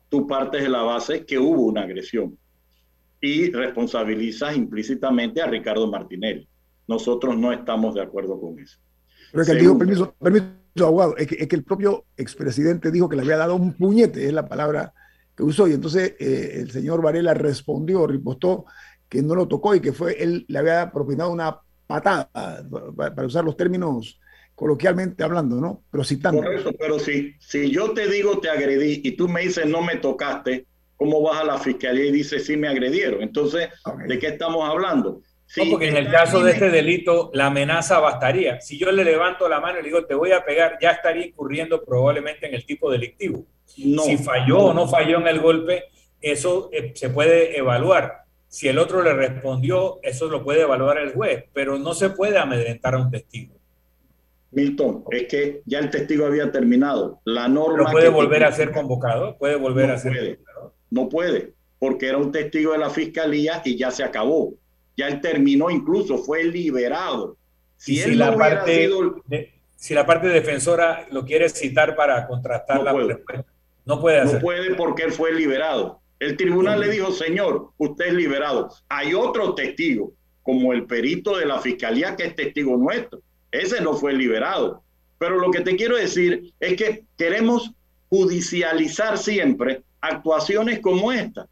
[0.10, 2.38] Tú partes de la base que hubo una agresión
[3.20, 6.48] y responsabilizas implícitamente a Ricardo Martinelli.
[6.88, 8.80] Nosotros no estamos de acuerdo con eso.
[9.32, 10.48] Pero es que dijo, permiso, permiso,
[10.82, 14.26] abogado, es que, es que, el propio expresidente dijo que le había dado un puñete,
[14.26, 14.94] es la palabra
[15.36, 18.66] que usó, y entonces eh, el señor Varela respondió, ripostó
[19.10, 22.30] que no lo tocó y que fue él le había propinado una patada,
[22.96, 24.20] para usar los términos
[24.56, 25.84] coloquialmente hablando, ¿no?
[25.92, 26.42] Pero citando.
[26.42, 29.82] Por eso, pero si, si yo te digo te agredí y tú me dices no
[29.82, 33.22] me tocaste, ¿cómo vas a la fiscalía y dices sí me agredieron?
[33.22, 33.70] Entonces,
[34.08, 35.22] ¿de qué estamos hablando?
[35.48, 38.60] Sí, porque en el caso de este delito, la amenaza bastaría.
[38.60, 41.26] Si yo le levanto la mano y le digo, te voy a pegar, ya estaría
[41.26, 43.46] incurriendo probablemente en el tipo delictivo.
[43.66, 45.86] si falló o no falló en el golpe,
[46.22, 48.26] eso eh, se puede evaluar.
[48.50, 52.38] Si el otro le respondió, eso lo puede evaluar el juez, pero no se puede
[52.38, 53.56] amedrentar a un testigo.
[54.52, 57.22] Milton, es que ya el testigo había terminado.
[57.26, 57.84] La norma.
[57.84, 59.38] ¿No puede volver a ser convocado?
[59.38, 60.40] ¿Puede volver a ser puede,
[60.90, 64.54] No puede, porque era un testigo de la fiscalía y ya se acabó.
[64.98, 67.38] Ya él terminó, incluso fue liberado.
[67.78, 68.90] Si, si la parte
[69.76, 73.46] si la parte defensora lo quiere citar para contrastar la respuesta,
[73.86, 74.36] no puede hacer.
[74.36, 76.02] No puede porque él fue liberado.
[76.20, 78.70] El tribunal le dijo, señor, usted es liberado.
[78.90, 83.22] Hay otro testigo, como el perito de la fiscalía, que es testigo nuestro
[83.52, 84.84] ese no fue liberado.
[85.18, 87.72] Pero lo que te quiero decir es que queremos
[88.10, 91.48] judicializar siempre actuaciones como esta.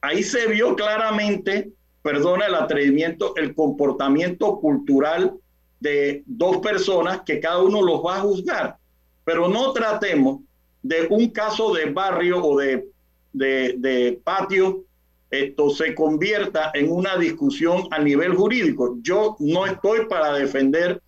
[0.00, 1.70] Ahí se vio claramente,
[2.02, 5.34] perdona el atrevimiento, el comportamiento cultural
[5.80, 8.76] de dos personas que cada uno los va a juzgar.
[9.24, 10.40] Pero no tratemos
[10.82, 12.86] de un caso de barrio o de,
[13.32, 14.84] de, patio,
[15.30, 18.96] esto se convierta en una discusión a nivel jurídico.
[19.02, 21.00] Yo no estoy para defender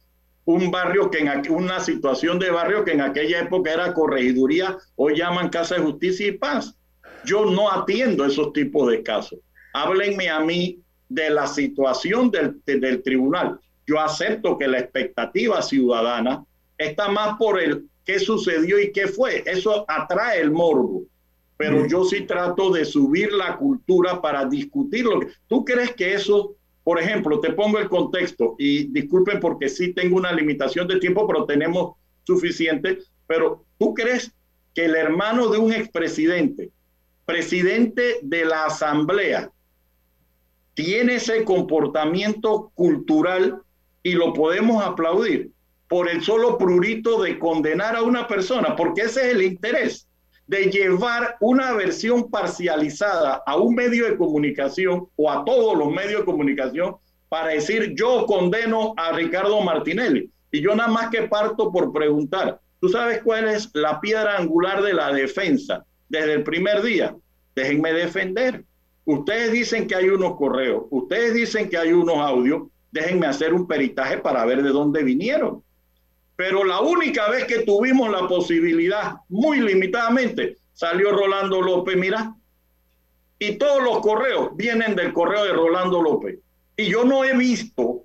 [0.45, 5.17] un barrio que en una situación de barrio que en aquella época era corregiduría, hoy
[5.17, 6.77] llaman Casa de Justicia y Paz.
[7.25, 9.39] Yo no atiendo esos tipos de casos.
[9.73, 10.82] Háblenme a mí
[11.15, 13.59] de la situación del, del tribunal.
[13.87, 16.45] Yo acepto que la expectativa ciudadana
[16.79, 19.43] está más por el qué sucedió y qué fue.
[19.47, 21.05] Eso atrae el morbo.
[21.57, 25.21] Pero yo sí trato de subir la cultura para discutirlo.
[25.47, 30.17] ¿Tú crees que eso por ejemplo, te pongo el contexto y disculpen porque sí tengo
[30.17, 32.99] una limitación de tiempo, pero tenemos suficiente.
[33.27, 34.33] Pero ¿tú crees
[34.75, 36.71] que el hermano de un expresidente,
[37.25, 39.51] presidente de la asamblea,
[40.75, 43.61] tiene ese comportamiento cultural
[44.03, 45.51] y lo podemos aplaudir
[45.89, 48.75] por el solo prurito de condenar a una persona?
[48.77, 50.09] Porque ese es el interés
[50.47, 56.21] de llevar una versión parcializada a un medio de comunicación o a todos los medios
[56.21, 56.97] de comunicación
[57.29, 60.31] para decir yo condeno a Ricardo Martinelli.
[60.51, 64.83] Y yo nada más que parto por preguntar, ¿tú sabes cuál es la piedra angular
[64.83, 67.15] de la defensa desde el primer día?
[67.55, 68.65] Déjenme defender.
[69.13, 73.67] Ustedes dicen que hay unos correos, ustedes dicen que hay unos audios, déjenme hacer un
[73.67, 75.63] peritaje para ver de dónde vinieron.
[76.35, 82.35] Pero la única vez que tuvimos la posibilidad, muy limitadamente, salió Rolando López, mira,
[83.39, 86.39] y todos los correos vienen del correo de Rolando López.
[86.79, 88.05] Y yo no he visto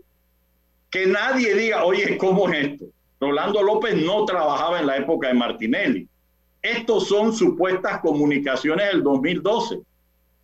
[0.89, 2.85] que nadie diga, oye, ¿cómo es esto?
[3.21, 6.05] Rolando López no trabajaba en la época de Martinelli.
[6.61, 9.86] Estos son supuestas comunicaciones del 2012.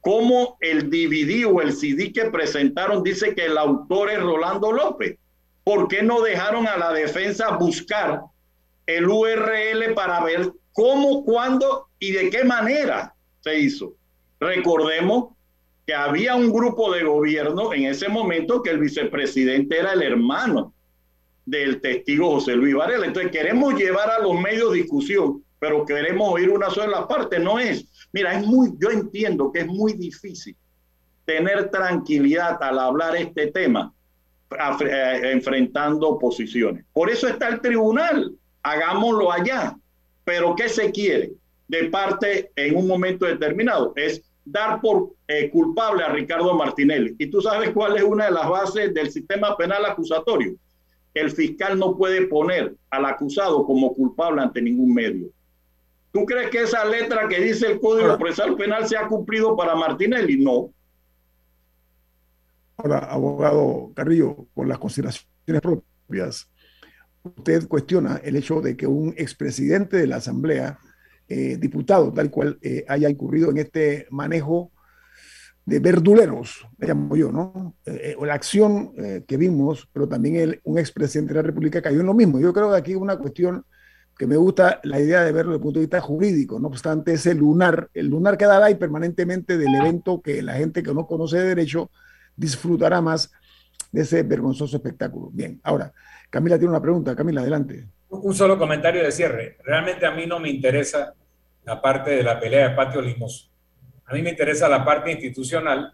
[0.04, 5.18] Como el DVD o el CD que presentaron dice que el autor es Rolando López.
[5.64, 8.22] ¿por qué no dejaron a la defensa buscar
[8.86, 13.94] el URL para ver cómo, cuándo y de qué manera se hizo?
[14.40, 15.34] Recordemos
[15.86, 20.74] que había un grupo de gobierno en ese momento que el vicepresidente era el hermano
[21.46, 23.06] del testigo José Luis Varela.
[23.06, 27.40] Entonces queremos llevar a los medios discusión, pero queremos oír una sola parte.
[27.40, 30.56] No es, mira, es muy, yo entiendo que es muy difícil
[31.26, 33.94] tener tranquilidad al hablar este tema,
[34.82, 36.86] eh, enfrentando posiciones.
[36.94, 39.76] Por eso está el tribunal, hagámoslo allá.
[40.24, 41.34] Pero ¿qué se quiere
[41.68, 43.94] de parte en un momento determinado?
[43.96, 47.16] Es dar por eh, culpable a Ricardo Martinelli.
[47.18, 50.56] Y tú sabes cuál es una de las bases del sistema penal acusatorio.
[51.14, 55.28] El fiscal no puede poner al acusado como culpable ante ningún medio.
[56.14, 59.74] ¿Tú crees que esa letra que dice el Código Procesal Penal se ha cumplido para
[59.74, 60.38] Martinelli?
[60.38, 60.72] No.
[62.78, 66.52] Ahora, abogado Carrillo, con las consideraciones propias,
[67.24, 70.78] usted cuestiona el hecho de que un expresidente de la Asamblea,
[71.28, 74.72] eh, diputado tal cual, eh, haya incurrido en este manejo
[75.66, 77.76] de verduleros, me llamo yo, ¿no?
[77.88, 78.94] Eh, la acción
[79.26, 82.40] que vimos, pero también el, un expresidente de la República cayó en lo mismo.
[82.40, 83.66] Yo creo que aquí una cuestión
[84.18, 87.14] que me gusta la idea de verlo desde el punto de vista jurídico, no obstante
[87.14, 91.38] ese lunar, el lunar queda ahí permanentemente del evento que la gente que no conoce
[91.38, 91.90] de derecho
[92.36, 93.32] disfrutará más
[93.92, 95.30] de ese vergonzoso espectáculo.
[95.32, 95.94] Bien, ahora,
[96.30, 97.16] Camila tiene una pregunta.
[97.16, 97.88] Camila, adelante.
[98.10, 99.58] Un solo comentario de cierre.
[99.64, 101.14] Realmente a mí no me interesa
[101.64, 103.50] la parte de la pelea de patio limoso.
[104.06, 105.94] A mí me interesa la parte institucional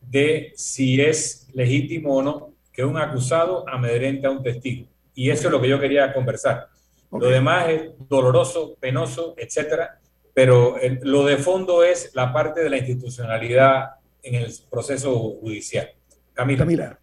[0.00, 4.86] de si es legítimo o no que un acusado amedrente a un testigo.
[5.14, 6.68] Y eso es lo que yo quería conversar.
[7.10, 9.98] Lo demás es doloroso, penoso, etcétera,
[10.34, 13.92] pero lo de fondo es la parte de la institucionalidad
[14.22, 15.90] en el proceso judicial.
[16.34, 16.98] Camila.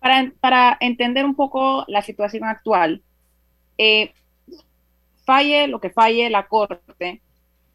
[0.00, 3.02] Para, para entender un poco la situación actual,
[3.78, 4.12] eh,
[5.24, 7.22] falle lo que falle la Corte,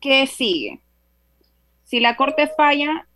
[0.01, 0.81] ¿qué sigue?
[1.85, 3.07] Si la Corte falla,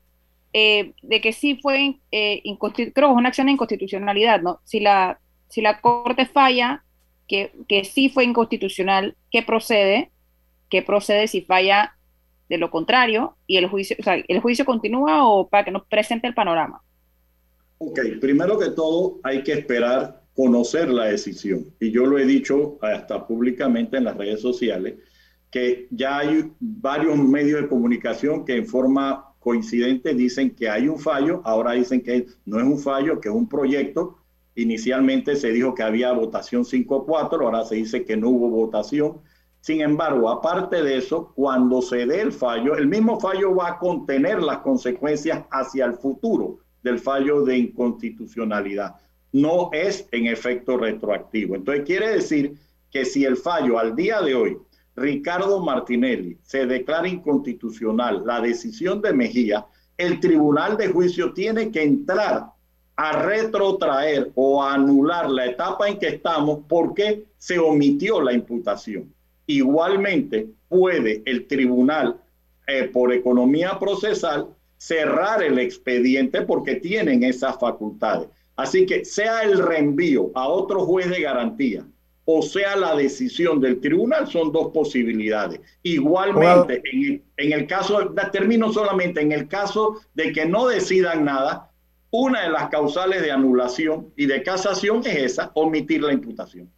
[0.53, 4.61] eh, de que sí fue, eh, creo que es una acción de inconstitucionalidad, ¿no?
[4.63, 5.19] Si la,
[5.49, 6.83] si la Corte falla,
[7.29, 10.11] que, que sí fue inconstitucional, ¿qué procede?
[10.69, 11.95] ¿Qué procede si falla
[12.49, 15.85] de lo contrario y el juicio, o sea, el juicio continúa o para que nos
[15.85, 16.81] presente el panorama.
[17.77, 21.67] Ok, primero que todo hay que esperar conocer la decisión.
[21.79, 24.95] Y yo lo he dicho hasta públicamente en las redes sociales,
[25.51, 30.99] que ya hay varios medios de comunicación que en forma coincidente dicen que hay un
[30.99, 34.17] fallo, ahora dicen que no es un fallo, que es un proyecto.
[34.55, 39.19] Inicialmente se dijo que había votación 5-4, ahora se dice que no hubo votación.
[39.61, 43.77] Sin embargo, aparte de eso, cuando se dé el fallo, el mismo fallo va a
[43.77, 48.95] contener las consecuencias hacia el futuro del fallo de inconstitucionalidad.
[49.31, 51.55] No es en efecto retroactivo.
[51.55, 52.57] Entonces quiere decir
[52.89, 54.57] que si el fallo al día de hoy,
[54.95, 59.65] Ricardo Martinelli, se declara inconstitucional la decisión de Mejía,
[59.97, 62.45] el tribunal de juicio tiene que entrar
[63.01, 69.13] a retrotraer o a anular la etapa en que estamos porque se omitió la imputación.
[69.47, 72.17] Igualmente, puede el tribunal,
[72.67, 78.27] eh, por economía procesal, cerrar el expediente porque tienen esas facultades.
[78.57, 81.85] Así que sea el reenvío a otro juez de garantía
[82.31, 85.59] o sea la decisión del tribunal, son dos posibilidades.
[85.81, 91.68] Igualmente, en, en, el caso, termino solamente, en el caso de que no decidan nada,
[92.11, 96.69] una de las causales de anulación y de casación es esa, omitir la imputación.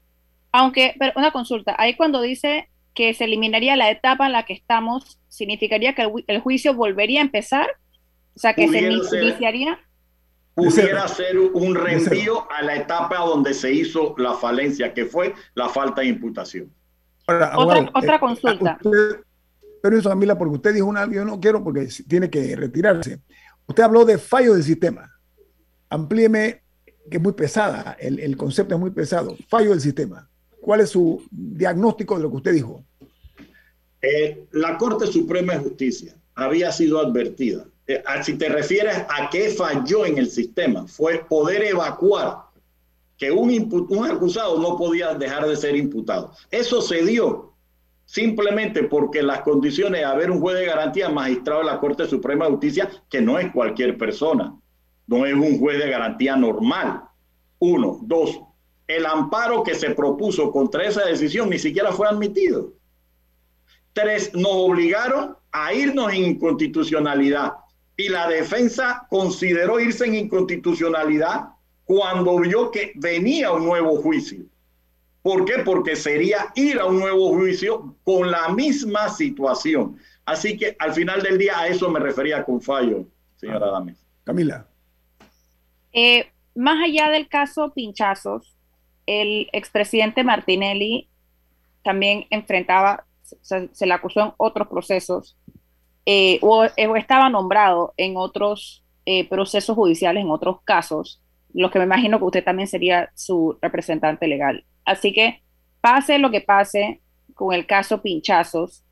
[0.52, 4.54] Aunque, pero una consulta, ahí cuando dice que se eliminaría la etapa en la que
[4.54, 7.70] estamos, ¿significaría que el, juicio volvería a empezar?
[8.36, 9.80] O sea, que se iniciaría
[10.54, 15.70] pudiera ser un reenvío a la etapa donde se hizo la falencia, que fue la
[15.70, 16.72] falta de imputación.
[17.28, 18.78] otra, otra eh, consulta.
[19.82, 23.22] pero eso, Camila, porque usted dijo una, yo no quiero porque tiene que retirarse.
[23.68, 25.10] Usted habló de fallo del sistema.
[25.92, 26.62] Amplíeme,
[27.10, 29.38] que es muy pesada, el, el concepto es muy pesado.
[29.48, 30.28] Fallo del sistema.
[30.60, 32.84] ¿Cuál es su diagnóstico de lo que usted dijo?
[34.02, 39.50] Eh, la Corte Suprema de Justicia había sido advertida eh, si te refieres a qué
[39.50, 42.38] falló en el sistema, fue poder evacuar
[43.18, 43.50] que un,
[43.90, 46.32] un acusado no podía dejar de ser imputado.
[46.50, 47.54] Eso se dio
[48.06, 52.46] simplemente porque las condiciones de haber un juez de garantía magistrado de la Corte Suprema
[52.46, 54.56] de Justicia, que no es cualquier persona,
[55.12, 57.04] no es un juez de garantía normal.
[57.60, 58.40] Uno, dos,
[58.88, 62.72] el amparo que se propuso contra esa decisión ni siquiera fue admitido.
[63.92, 67.52] Tres, nos obligaron a irnos en inconstitucionalidad
[67.98, 71.50] y la defensa consideró irse en inconstitucionalidad
[71.84, 74.46] cuando vio que venía un nuevo juicio.
[75.22, 75.56] ¿Por qué?
[75.66, 79.98] Porque sería ir a un nuevo juicio con la misma situación.
[80.24, 83.06] Así que al final del día a eso me refería con fallo,
[83.36, 83.72] señora ah.
[83.72, 83.98] Dames.
[84.24, 84.71] Camila.
[85.94, 88.56] Eh, más allá del caso Pinchazos,
[89.06, 91.08] el expresidente Martinelli
[91.84, 93.06] también enfrentaba,
[93.42, 95.38] se le acusó en otros procesos
[96.06, 101.22] eh, o, estaba nombrado en otros eh, procesos judiciales, en otros casos,
[101.54, 104.66] los que me imagino que usted también sería su representante legal.
[104.86, 105.42] Así que
[105.80, 107.02] pase lo que pase
[107.36, 108.84] con el caso Pinchazos,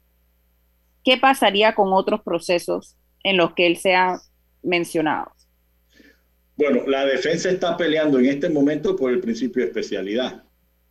[1.04, 4.20] ¿qué pasaría con otros procesos en los que él sea
[4.62, 5.32] mencionado?
[6.60, 10.44] Bueno, la defensa está peleando en este momento por el principio de especialidad.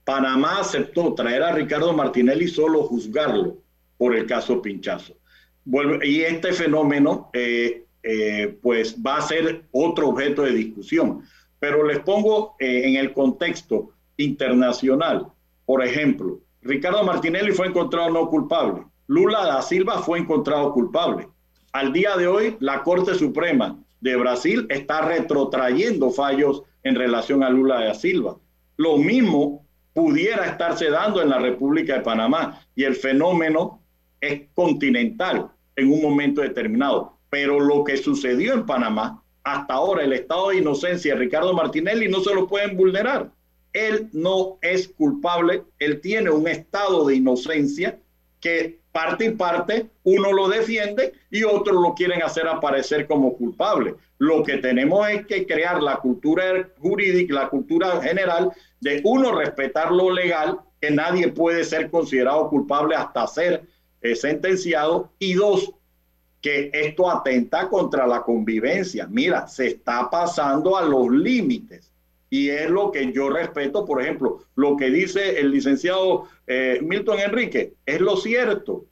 [0.02, 3.58] Panamá aceptó traer a Ricardo Martinelli solo juzgarlo
[3.98, 5.14] por el caso Pinchazo
[6.02, 11.20] y este fenómeno eh, eh, pues va a ser otro objeto de discusión.
[11.58, 15.26] Pero les pongo eh, en el contexto internacional.
[15.66, 18.84] Por ejemplo, Ricardo Martinelli fue encontrado no culpable.
[19.06, 21.28] Lula da Silva fue encontrado culpable.
[21.72, 27.51] Al día de hoy, la Corte Suprema de Brasil está retrotrayendo fallos en relación a
[27.51, 28.36] Lula da Silva.
[28.76, 33.82] Lo mismo pudiera estarse dando en la República de Panamá y el fenómeno
[34.20, 37.18] es continental en un momento determinado.
[37.30, 42.09] Pero lo que sucedió en Panamá, hasta ahora el estado de inocencia de Ricardo Martinelli
[42.09, 43.30] no se lo pueden vulnerar.
[43.72, 47.99] Él no es culpable, él tiene un estado de inocencia
[48.40, 53.94] que parte y parte uno lo defiende y otros lo quieren hacer aparecer como culpable.
[54.18, 59.92] Lo que tenemos es que crear la cultura jurídica, la cultura general de uno respetar
[59.92, 63.62] lo legal, que nadie puede ser considerado culpable hasta ser
[64.16, 65.72] sentenciado y dos,
[66.40, 69.07] que esto atenta contra la convivencia.
[69.09, 71.92] Mira, se está pasando a los límites
[72.30, 77.20] y es lo que yo respeto, por ejemplo, lo que dice el licenciado eh, Milton
[77.20, 78.84] Enrique, es lo cierto.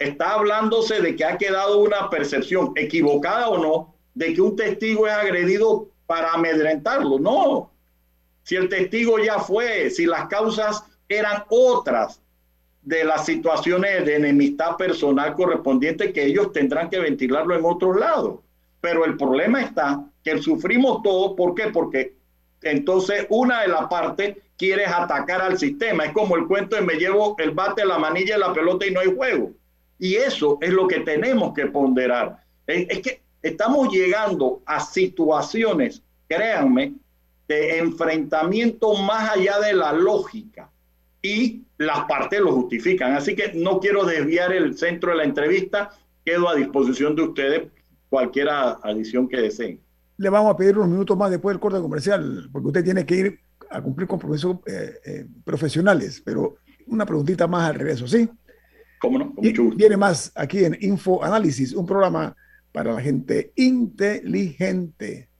[0.00, 5.06] Está hablándose de que ha quedado una percepción, equivocada o no, de que un testigo
[5.06, 7.20] es agredido para amedrentarlo.
[7.20, 7.70] No,
[8.42, 12.20] si el testigo ya fue, si las causas eran otras,
[12.82, 18.42] de las situaciones de enemistad personal correspondiente que ellos tendrán que ventilarlo en otro lado.
[18.80, 21.68] Pero el problema está que sufrimos todo, ¿por qué?
[21.68, 22.14] Porque
[22.62, 26.06] entonces una de las partes quiere atacar al sistema.
[26.06, 28.90] Es como el cuento de me llevo el bate, la manilla y la pelota y
[28.90, 29.52] no hay juego.
[30.00, 32.42] Y eso es lo que tenemos que ponderar.
[32.66, 36.94] Es, que estamos llegando a situaciones, créanme,
[37.46, 40.70] de enfrentamiento más allá de la lógica.
[41.22, 43.12] Y las partes lo justifican.
[43.12, 45.90] Así que no quiero desviar el centro de la entrevista.
[46.24, 47.68] Quedo a disposición de ustedes
[48.08, 49.80] cualquier adición que deseen.
[50.16, 53.16] Le vamos a pedir unos minutos más después del corte comercial, porque usted tiene que
[53.16, 53.40] ir
[53.70, 58.28] a cumplir compromisos eh, eh, profesionales, pero una preguntita más al regreso, ¿sí?
[59.00, 59.32] ¿Cómo no?
[59.74, 62.36] Viene más aquí en Info Análisis, un programa
[62.70, 65.30] para la gente inteligente.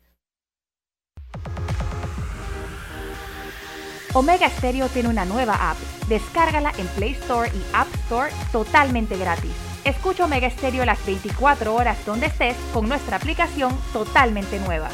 [4.14, 5.76] Omega Stereo tiene una nueva app.
[6.08, 9.52] Descárgala en Play Store y App Store totalmente gratis.
[9.84, 14.88] Escucha Omega Stereo las 24 horas donde estés con nuestra aplicación totalmente nueva.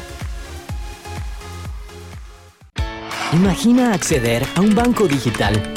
[3.33, 5.76] Imagina acceder a un banco digital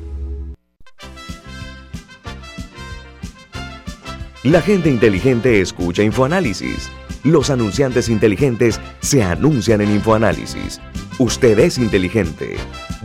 [4.43, 6.89] La gente inteligente escucha InfoAnálisis.
[7.23, 10.81] Los anunciantes inteligentes se anuncian en InfoAnálisis.
[11.19, 12.55] Usted es inteligente.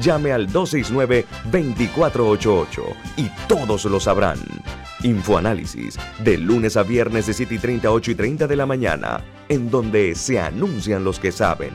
[0.01, 2.83] Llame al 269-2488
[3.19, 4.39] y todos lo sabrán.
[5.03, 9.23] Infoanálisis, de lunes a viernes de 7 y 30, 8 y 30 de la mañana,
[9.51, 11.75] en donde se anuncian los que saben.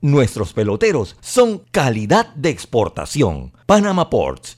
[0.00, 3.52] Nuestros peloteros son calidad de exportación.
[3.66, 4.57] Panama Ports,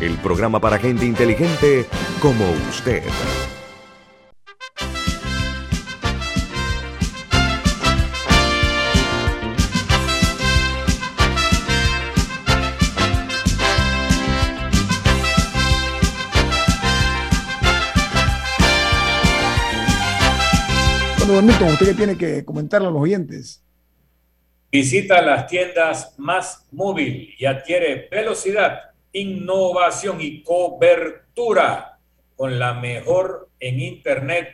[0.00, 1.86] el programa para gente inteligente
[2.20, 3.02] como usted.
[21.26, 23.62] Bueno, Milton, ¿usted qué tiene que comentarle a los oyentes?
[24.70, 28.87] Visita las tiendas Más Móvil y adquiere velocidad,
[29.20, 31.98] innovación y cobertura
[32.36, 34.48] con la mejor en Internet,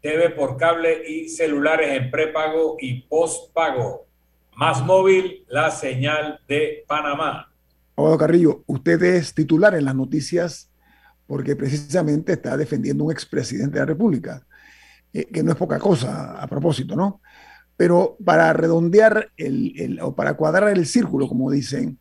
[0.00, 4.06] TV por cable y celulares en prepago y postpago.
[4.56, 7.52] Más Móvil, la señal de Panamá.
[7.96, 10.70] Abogado Carrillo, usted es titular en las noticias
[11.26, 14.46] porque precisamente está defendiendo un expresidente de la República,
[15.12, 17.20] eh, que no es poca cosa a propósito, ¿no?
[17.76, 21.98] Pero para redondear el, el, o para cuadrar el círculo, como dicen,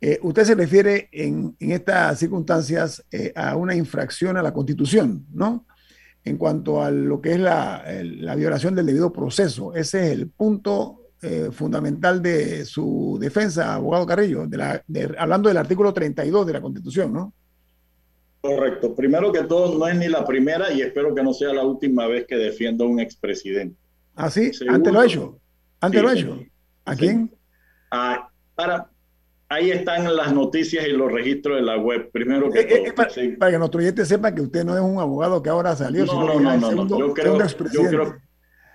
[0.00, 5.26] eh, usted se refiere en, en estas circunstancias eh, a una infracción a la Constitución,
[5.32, 5.66] ¿no?
[6.24, 7.84] En cuanto a lo que es la,
[8.36, 9.74] violación del debido proceso.
[9.74, 15.48] Ese es el punto eh, fundamental de su defensa, abogado Carrillo, de la, de, hablando
[15.48, 17.32] del artículo 32 de la Constitución, ¿no?
[18.40, 18.94] Correcto.
[18.94, 22.06] Primero que todo, no es ni la primera y espero que no sea la última
[22.06, 23.76] vez que defiendo a un expresidente.
[24.14, 24.52] ¿Ah, sí?
[24.52, 25.40] Segundo, ¿Antes lo ha hecho?
[25.80, 26.44] ¿Antes sí, lo ha hecho?
[26.84, 26.98] ¿A sí.
[27.00, 27.34] quién?
[27.90, 28.88] Ah, para,
[29.48, 32.10] ahí están las noticias y los registros de la web.
[32.12, 32.86] Primero que eh, todo.
[32.86, 33.28] Eh, para, sí.
[33.38, 36.12] para, que nuestro oyente sepa que usted no es un abogado que ahora salió, no,
[36.12, 37.06] sino no, que no, no, segundo, no.
[37.08, 37.38] Yo, creo,
[37.72, 38.16] yo, creo,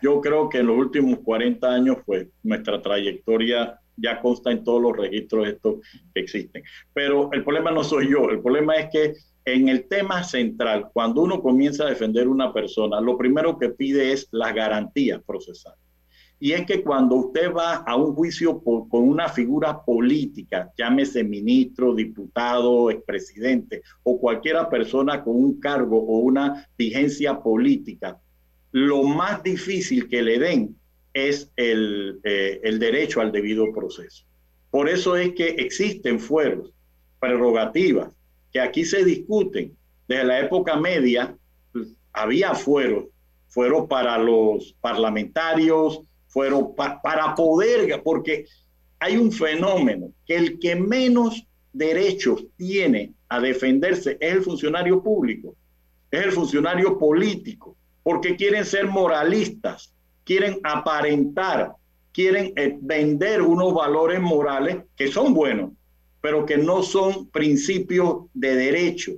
[0.02, 4.82] yo creo que en los últimos 40 años, pues nuestra trayectoria ya consta en todos
[4.82, 5.76] los registros estos
[6.14, 6.64] que existen.
[6.94, 9.14] Pero el problema no soy yo, el problema es que
[9.46, 14.14] en el tema central, cuando uno comienza a defender una persona, lo primero que pide
[14.14, 15.80] es las garantías procesales.
[16.44, 21.24] Y es que cuando usted va a un juicio por, con una figura política, llámese
[21.24, 28.20] ministro, diputado, expresidente o cualquiera persona con un cargo o una vigencia política,
[28.74, 30.76] lo más difícil que le den
[31.14, 34.26] es el, eh, el derecho al debido proceso.
[34.70, 36.74] Por eso es que existen fueros,
[37.22, 38.10] prerrogativas,
[38.52, 39.78] que aquí se discuten.
[40.10, 41.38] Desde la época media
[41.72, 43.06] pues, había fueros,
[43.48, 46.02] fueros para los parlamentarios,
[46.34, 48.46] fueron pa para poder, porque
[49.00, 55.56] hay un fenómeno que el que menos derechos tiene a defenderse es el funcionario público,
[56.10, 61.74] es el funcionario político, porque quieren ser moralistas, quieren aparentar,
[62.12, 65.72] quieren eh, vender unos valores morales que son buenos,
[66.20, 69.12] pero que no son principios de derecho.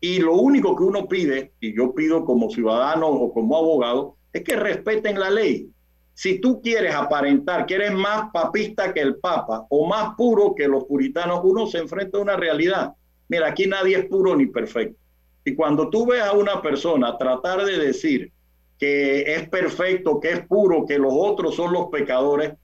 [0.00, 4.42] Y lo único que uno pide, y yo pido como ciudadano o como abogado, es
[4.42, 5.70] que respeten la ley.
[6.18, 10.66] Si tú quieres aparentar que eres más papista que el Papa o más puro que
[10.66, 12.92] los puritanos, uno se enfrenta a una realidad.
[13.28, 14.98] Mira, aquí nadie es puro ni perfecto.
[15.44, 18.32] Y cuando tú ves a una persona tratar de decir
[18.80, 22.54] que es perfecto, que es puro, que los otros son los pecadores,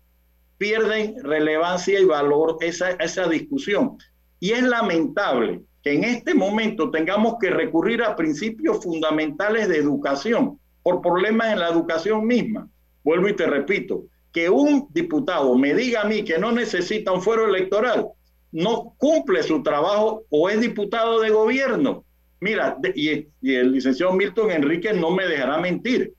[0.58, 3.98] pierden relevancia y valor esa, esa discusión.
[4.40, 10.58] Y es lamentable que en este momento tengamos que recurrir a principios fundamentales de educación
[10.82, 12.68] por problemas en la educación misma.
[13.04, 17.22] Vuelvo y te repito, que un diputado me diga a mí que no necesita un
[17.22, 18.08] fuero electoral,
[18.50, 22.04] no cumple su trabajo o es diputado de gobierno.
[22.40, 26.12] Mira, y, el licenciado Milton Enrique no me dejará mentir.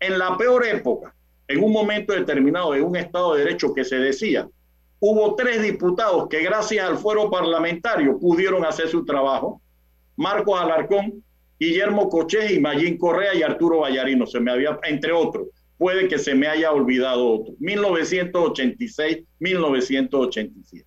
[0.00, 1.14] En la peor época,
[1.48, 4.48] en un momento determinado de un Estado de Derecho que se decía,
[5.00, 9.60] hubo tres diputados que gracias al fuero parlamentario pudieron hacer su trabajo.
[10.16, 11.24] Marcos Alarcón,
[11.58, 15.48] Guillermo Coche y Mayín Correa y Arturo Vallarino, se me había, entre otros.
[15.78, 17.54] Puede que se me haya olvidado otro.
[17.58, 20.86] 1986, 1987.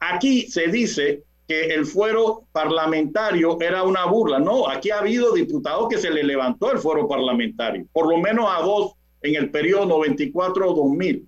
[0.00, 4.38] Aquí se dice que el fuero parlamentario era una burla.
[4.38, 8.48] No, aquí ha habido diputados que se le levantó el fuero parlamentario, por lo menos
[8.48, 11.26] a dos en el periodo 94-2000.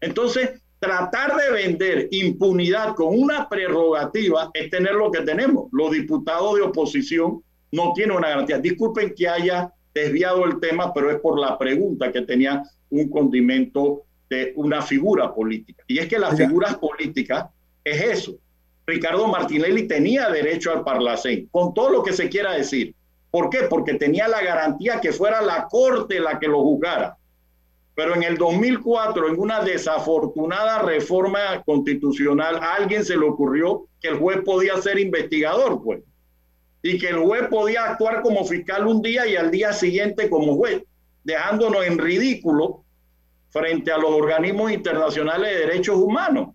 [0.00, 5.68] Entonces, tratar de vender impunidad con una prerrogativa es tener lo que tenemos.
[5.72, 8.58] Los diputados de oposición no tienen una garantía.
[8.58, 14.04] Disculpen que haya desviado el tema, pero es por la pregunta que tenía un condimento
[14.28, 15.82] de una figura política.
[15.86, 17.46] Y es que las figuras políticas
[17.84, 18.34] es eso.
[18.86, 22.94] Ricardo Martinelli tenía derecho al Parlacén, con todo lo que se quiera decir.
[23.30, 23.64] ¿Por qué?
[23.68, 27.16] Porque tenía la garantía que fuera la Corte la que lo juzgara.
[27.94, 34.08] Pero en el 2004, en una desafortunada reforma constitucional, a alguien se le ocurrió que
[34.08, 36.00] el juez podía ser investigador, pues.
[36.82, 40.56] Y que el juez podía actuar como fiscal un día y al día siguiente como
[40.56, 40.82] juez,
[41.24, 42.84] dejándonos en ridículo
[43.50, 46.50] frente a los organismos internacionales de derechos humanos.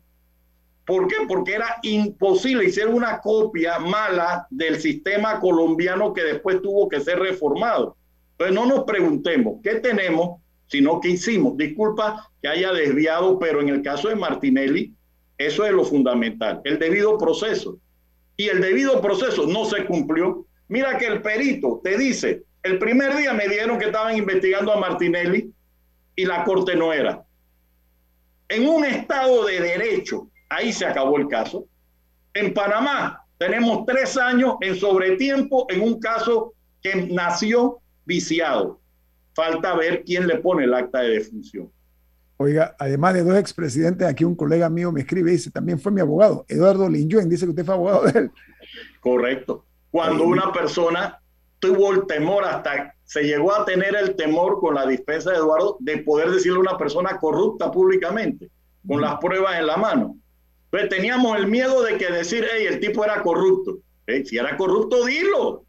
[0.86, 1.15] ¿Por qué?
[1.28, 7.19] Porque era imposible hacer una copia mala del sistema colombiano que después tuvo que ser
[7.19, 7.95] reformado.
[8.32, 11.55] Entonces no nos preguntemos qué tenemos, sino qué hicimos.
[11.55, 14.93] Disculpa que haya desviado, pero en el caso de Martinelli,
[15.38, 17.78] eso es lo fundamental, el debido proceso.
[18.38, 20.46] Y el debido proceso no se cumplió.
[20.68, 24.80] Mira que el perito te dice, el primer día me dijeron que estaban investigando a
[24.80, 25.52] Martinelli
[26.16, 27.24] y la corte no era.
[28.50, 31.66] En un estado de derecho, ahí se acabó el caso.
[32.34, 38.80] En Panamá tenemos tres años en sobretiempo en un caso que nació viciado.
[39.36, 41.72] Falta ver quién le pone el acta de defunción.
[42.38, 45.92] Oiga, además de dos expresidentes, aquí un colega mío me escribe y dice, también fue
[45.92, 48.32] mi abogado, Eduardo Linjuen, dice que usted fue abogado de él.
[49.00, 49.66] Correcto.
[49.92, 51.20] Cuando una persona
[51.60, 55.78] tuvo el temor, hasta se llegó a tener el temor con la dispensa de Eduardo
[55.80, 58.50] de poder decirle a una persona corrupta públicamente,
[58.88, 60.18] con las pruebas en la mano.
[60.66, 63.78] Entonces teníamos el miedo de que decir, hey, el tipo era corrupto.
[64.26, 65.64] si era corrupto, dilo.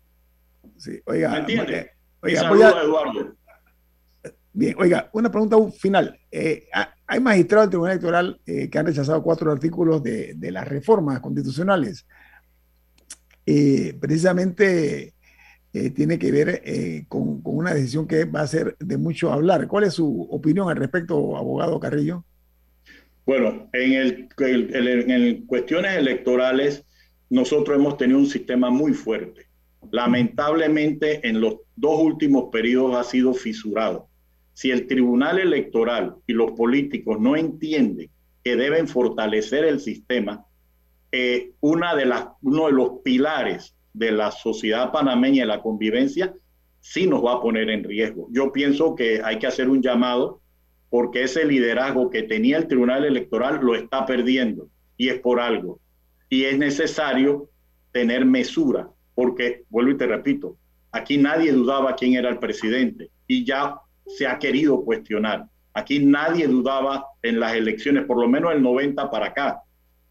[0.79, 1.31] Sí, oiga.
[1.31, 1.91] ¿Me entiendes?
[2.23, 3.35] Oiga, Eduardo.
[4.57, 6.17] Bien, oiga, una pregunta final.
[6.31, 6.69] Eh,
[7.09, 11.19] hay magistrados del Tribunal Electoral eh, que han rechazado cuatro artículos de, de las reformas
[11.19, 12.07] constitucionales.
[13.45, 15.13] Eh, precisamente
[15.97, 16.63] tiene que ver
[17.09, 19.67] con, una decisión que va a ser de mucho hablar.
[19.67, 22.25] ¿Cuál es su opinión al respecto, abogado Carrillo?
[23.27, 26.85] Bueno, en, el, en cuestiones electorales,
[27.29, 29.49] nosotros hemos tenido un sistema muy fuerte.
[29.91, 34.09] Lamentablemente, en los dos últimos periodos ha sido fisurado.
[34.55, 38.09] Si el Tribunal Electoral y los políticos no entienden
[38.43, 40.45] que deben fortalecer el sistema,
[41.13, 46.35] eh, una de las, uno de los pilares de la sociedad panameña y la convivencia
[46.81, 48.29] sí nos va a poner en riesgo.
[48.31, 50.41] Yo pienso que hay que hacer un llamado
[50.91, 55.81] porque ese liderazgo que tenía el Tribunal Electoral lo está perdiendo y es por algo.
[56.29, 57.49] Y es necesario
[57.93, 60.57] tener mesura, porque, vuelvo y te repito,
[60.93, 63.77] aquí nadie dudaba quién era el presidente y ya
[64.07, 65.47] se ha querido cuestionar.
[65.73, 69.63] Aquí nadie dudaba en las elecciones, por lo menos el 90 para acá.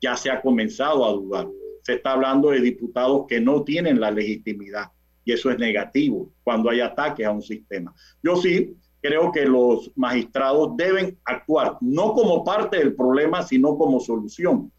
[0.01, 1.47] Ya se ha comenzado a dudar.
[1.83, 4.91] Se está hablando de diputados que no tienen la legitimidad
[5.25, 7.93] y eso es negativo cuando hay ataques a un sistema.
[8.21, 13.99] Yo sí creo que los magistrados deben actuar no como parte del problema, sino como
[13.99, 14.71] solución.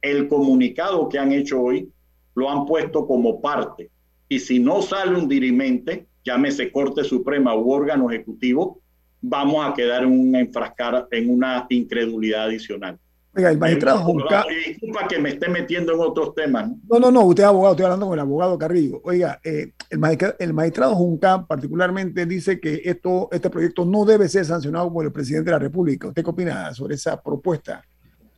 [0.00, 1.90] El comunicado que han hecho hoy
[2.34, 3.90] lo han puesto como parte.
[4.28, 8.80] Y si no sale un dirimente, llámese Corte Suprema u órgano ejecutivo,
[9.22, 12.98] vamos a quedar en una enfrascar en una incredulidad adicional.
[13.36, 14.46] Oiga, el magistrado Junca.
[14.66, 16.70] Disculpa que me esté metiendo en otros temas.
[16.88, 19.00] No, no, no, usted es abogado, estoy hablando con el abogado Carrillo.
[19.04, 24.28] Oiga, eh, el, magistrado, el magistrado Junca particularmente dice que esto, este proyecto no debe
[24.28, 26.08] ser sancionado por el presidente de la República.
[26.08, 27.84] ¿Usted qué opina sobre esa propuesta?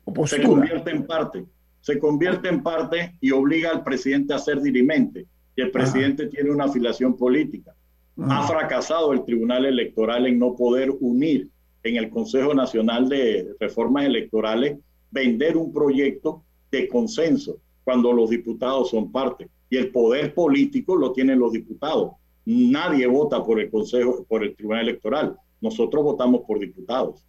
[0.04, 1.44] O se convierte en parte,
[1.80, 5.26] se convierte en parte y obliga al presidente a ser dirimente.
[5.54, 7.72] Y el presidente tiene una afiliación política.
[8.20, 11.48] Ha fracasado el Tribunal Electoral en no poder unir
[11.84, 14.78] en el Consejo Nacional de Reformas Electorales
[15.10, 19.48] vender un proyecto de consenso cuando los diputados son parte.
[19.70, 22.12] Y el poder político lo tienen los diputados.
[22.44, 25.36] Nadie vota por el Consejo, por el Tribunal Electoral.
[25.60, 27.24] Nosotros votamos por diputados.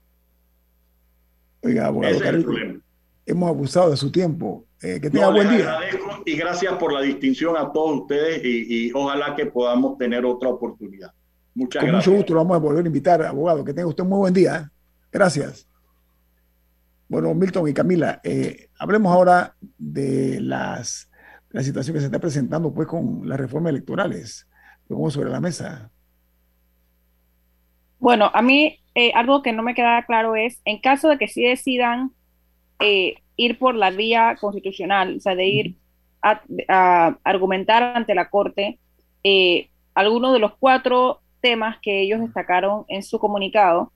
[1.61, 2.19] Oiga, abogado
[3.29, 4.65] hemos abusado de su tiempo.
[4.81, 5.73] Eh, que tenga buen día.
[5.73, 10.49] Agradezco y gracias por la distinción a todos ustedes y, ojalá que podamos tener otra
[10.49, 11.11] oportunidad.
[11.53, 12.07] Muchas Con gracias.
[12.07, 13.65] mucho gusto lo vamos a volver a invitar, abogado.
[13.65, 14.55] Que tenga usted un muy buen día.
[14.57, 14.69] ¿eh?
[15.11, 15.67] Gracias.
[17.09, 21.11] Bueno, Milton y Camila, eh, hablemos ahora de las,
[21.49, 24.47] la situación que se está presentando pues con las reformas electorales.
[24.87, 25.91] Lo sobre la mesa.
[27.99, 28.79] Bueno, a mí
[29.13, 32.11] algo que no me queda claro es, en caso de que sí decidan
[32.79, 35.75] eh, ir por la vía constitucional, o sea, de ir
[36.21, 36.41] a,
[37.23, 38.79] argumentar ante la Corte
[39.23, 43.91] eh, algunos de los cuatro temas que ellos destacaron en su comunicado.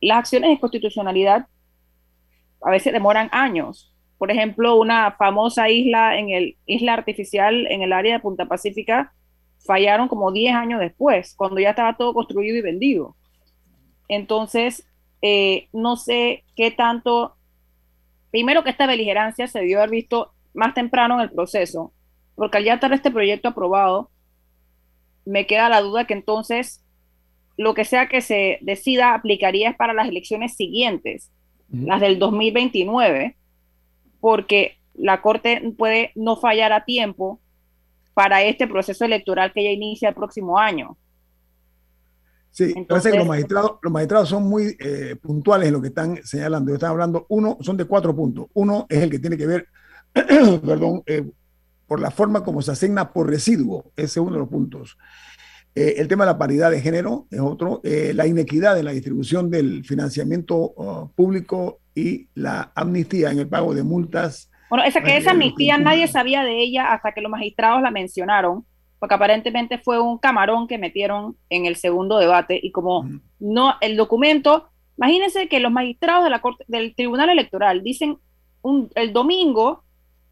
[0.00, 1.46] Las acciones de constitucionalidad
[2.62, 3.94] a veces demoran años.
[4.18, 9.12] Por ejemplo, una famosa isla en el isla artificial en el área de Punta Pacífica
[9.64, 13.16] fallaron como 10 años después, cuando ya estaba todo construido y vendido.
[14.08, 14.86] Entonces,
[15.22, 17.36] eh, no sé qué tanto
[18.30, 21.92] Primero que esta beligerancia se debió haber visto más temprano en el proceso,
[22.34, 24.10] porque al ya estar este proyecto aprobado,
[25.24, 26.84] me queda la duda que entonces
[27.56, 31.30] lo que sea que se decida aplicaría para las elecciones siguientes,
[31.70, 33.36] las del 2029,
[34.20, 37.40] porque la Corte puede no fallar a tiempo
[38.14, 40.96] para este proceso electoral que ya inicia el próximo año.
[42.50, 46.20] Sí, parece que los magistrados, los magistrados son muy eh, puntuales en lo que están
[46.24, 46.74] señalando.
[46.74, 48.46] Están hablando, uno, son de cuatro puntos.
[48.54, 49.68] Uno es el que tiene que ver,
[50.12, 51.24] perdón, eh,
[51.86, 53.92] por la forma como se asigna por residuo.
[53.96, 54.98] Ese es uno de los puntos.
[55.74, 57.80] Eh, el tema de la paridad de género es otro.
[57.84, 63.74] la inequidad en la distribución del financiamiento uh, público y la amnistía en el pago
[63.74, 64.50] de multas.
[64.68, 68.64] Bueno, esa que esa amnistía nadie sabía de ella hasta que los magistrados la mencionaron
[69.00, 73.08] porque aparentemente fue un camarón que metieron en el segundo debate y como
[73.40, 78.18] no el documento, imagínense que los magistrados de la corte, del Tribunal Electoral dicen
[78.60, 79.84] un, el domingo,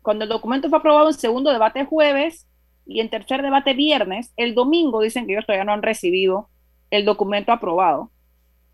[0.03, 2.47] cuando el documento fue aprobado en segundo debate jueves
[2.87, 6.51] y en tercer debate viernes, el domingo dicen que ellos todavía no han recibido
[6.91, 8.11] el documento aprobado.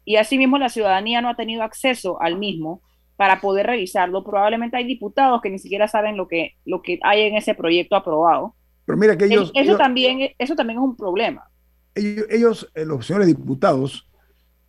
[0.05, 2.83] Y asimismo la ciudadanía no ha tenido acceso al mismo
[3.17, 4.25] para poder revisarlo.
[4.25, 7.95] Probablemente hay diputados que ni siquiera saben lo que, lo que hay en ese proyecto
[7.95, 8.57] aprobado.
[8.85, 9.51] Pero mira que ellos...
[9.55, 11.49] Eso, también, eso también es un problema.
[11.95, 14.09] Ellos, eh, los señores diputados,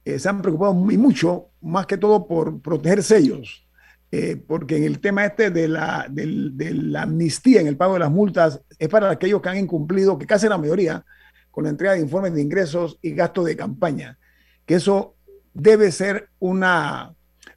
[0.05, 3.67] eh, se han preocupado muy mucho, más que todo por protegerse ellos,
[4.11, 7.99] eh, porque en el tema este de la, de la amnistía en el pago de
[7.99, 11.03] las multas es para aquellos que han incumplido, que casi la mayoría,
[11.51, 14.19] con la entrega de informes de ingresos y gastos de campaña,
[14.65, 15.15] que eso
[15.53, 17.13] debe ser una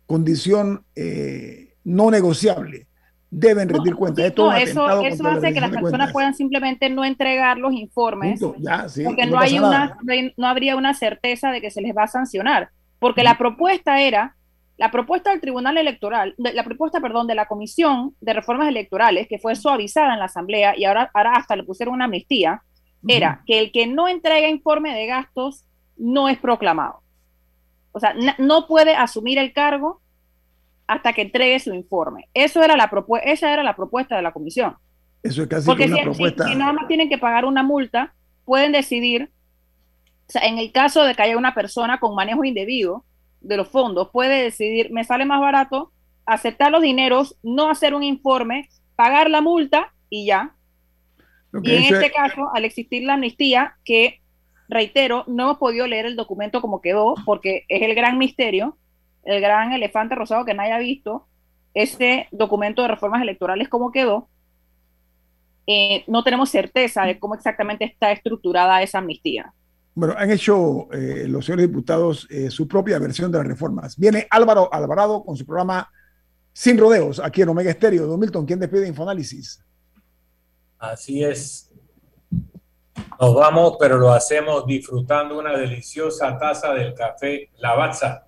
[0.07, 0.85] condición
[1.85, 2.88] no negociable
[3.31, 4.27] deben rendir cuentas.
[4.27, 4.51] eso,
[5.03, 9.99] eso hace que las personas puedan simplemente no entregar los informes porque no, hay una,
[10.37, 12.71] no habría una certeza de que se les va a sancionar.
[12.99, 14.35] Porque la propuesta era,
[14.77, 19.39] la propuesta del Tribunal Electoral, la propuesta, perdón, de la Comisión de Reformas Electorales, que
[19.39, 22.63] fue suavizada en la Asamblea y ahora, ahora hasta le pusieron una amnistía,
[23.07, 25.65] era que el que no entrega informe de gastos
[25.97, 27.03] no es proclamado.
[27.93, 30.01] O sea, no puede asumir el cargo
[30.89, 32.29] hasta que entregue su informe.
[32.35, 32.91] Eso era la
[33.23, 34.75] esa era la propuesta de la comisión.
[35.23, 36.49] Eso es casi una propuesta.
[36.49, 38.15] Si, nada más tienen que pagar una multa,
[38.45, 39.31] pueden decidir,
[40.27, 43.05] o sea, en el caso de que haya una persona con manejo indebido
[43.41, 45.93] de los fondos, puede decidir, me sale más barato
[46.25, 50.55] aceptar los dineros, no hacer un informe, pagar la multa y ya.
[51.63, 54.21] y en este caso, al existir la amnistía, que
[54.69, 58.79] reitero, no hemos podido leer el documento como quedó, porque es el gran misterio,
[59.25, 61.27] el gran elefante rosado que nadie ha visto,
[61.75, 64.29] este documento de reformas electorales, cómo quedó,
[65.67, 69.53] eh, no tenemos certeza de cómo exactamente está estructurada esa amnistía.
[69.95, 73.97] Bueno, han hecho eh, los señores diputados eh, su propia versión de las reformas.
[73.99, 75.91] Viene Álvaro Alvarado con su programa
[76.53, 78.07] Sin Rodeos, aquí en Omega Estéreo.
[78.07, 79.63] Don Milton, ¿quién despide Infoanálisis?
[80.79, 81.71] Así es.
[83.21, 88.28] Nos vamos, pero lo hacemos disfrutando una deliciosa taza del café Lavazza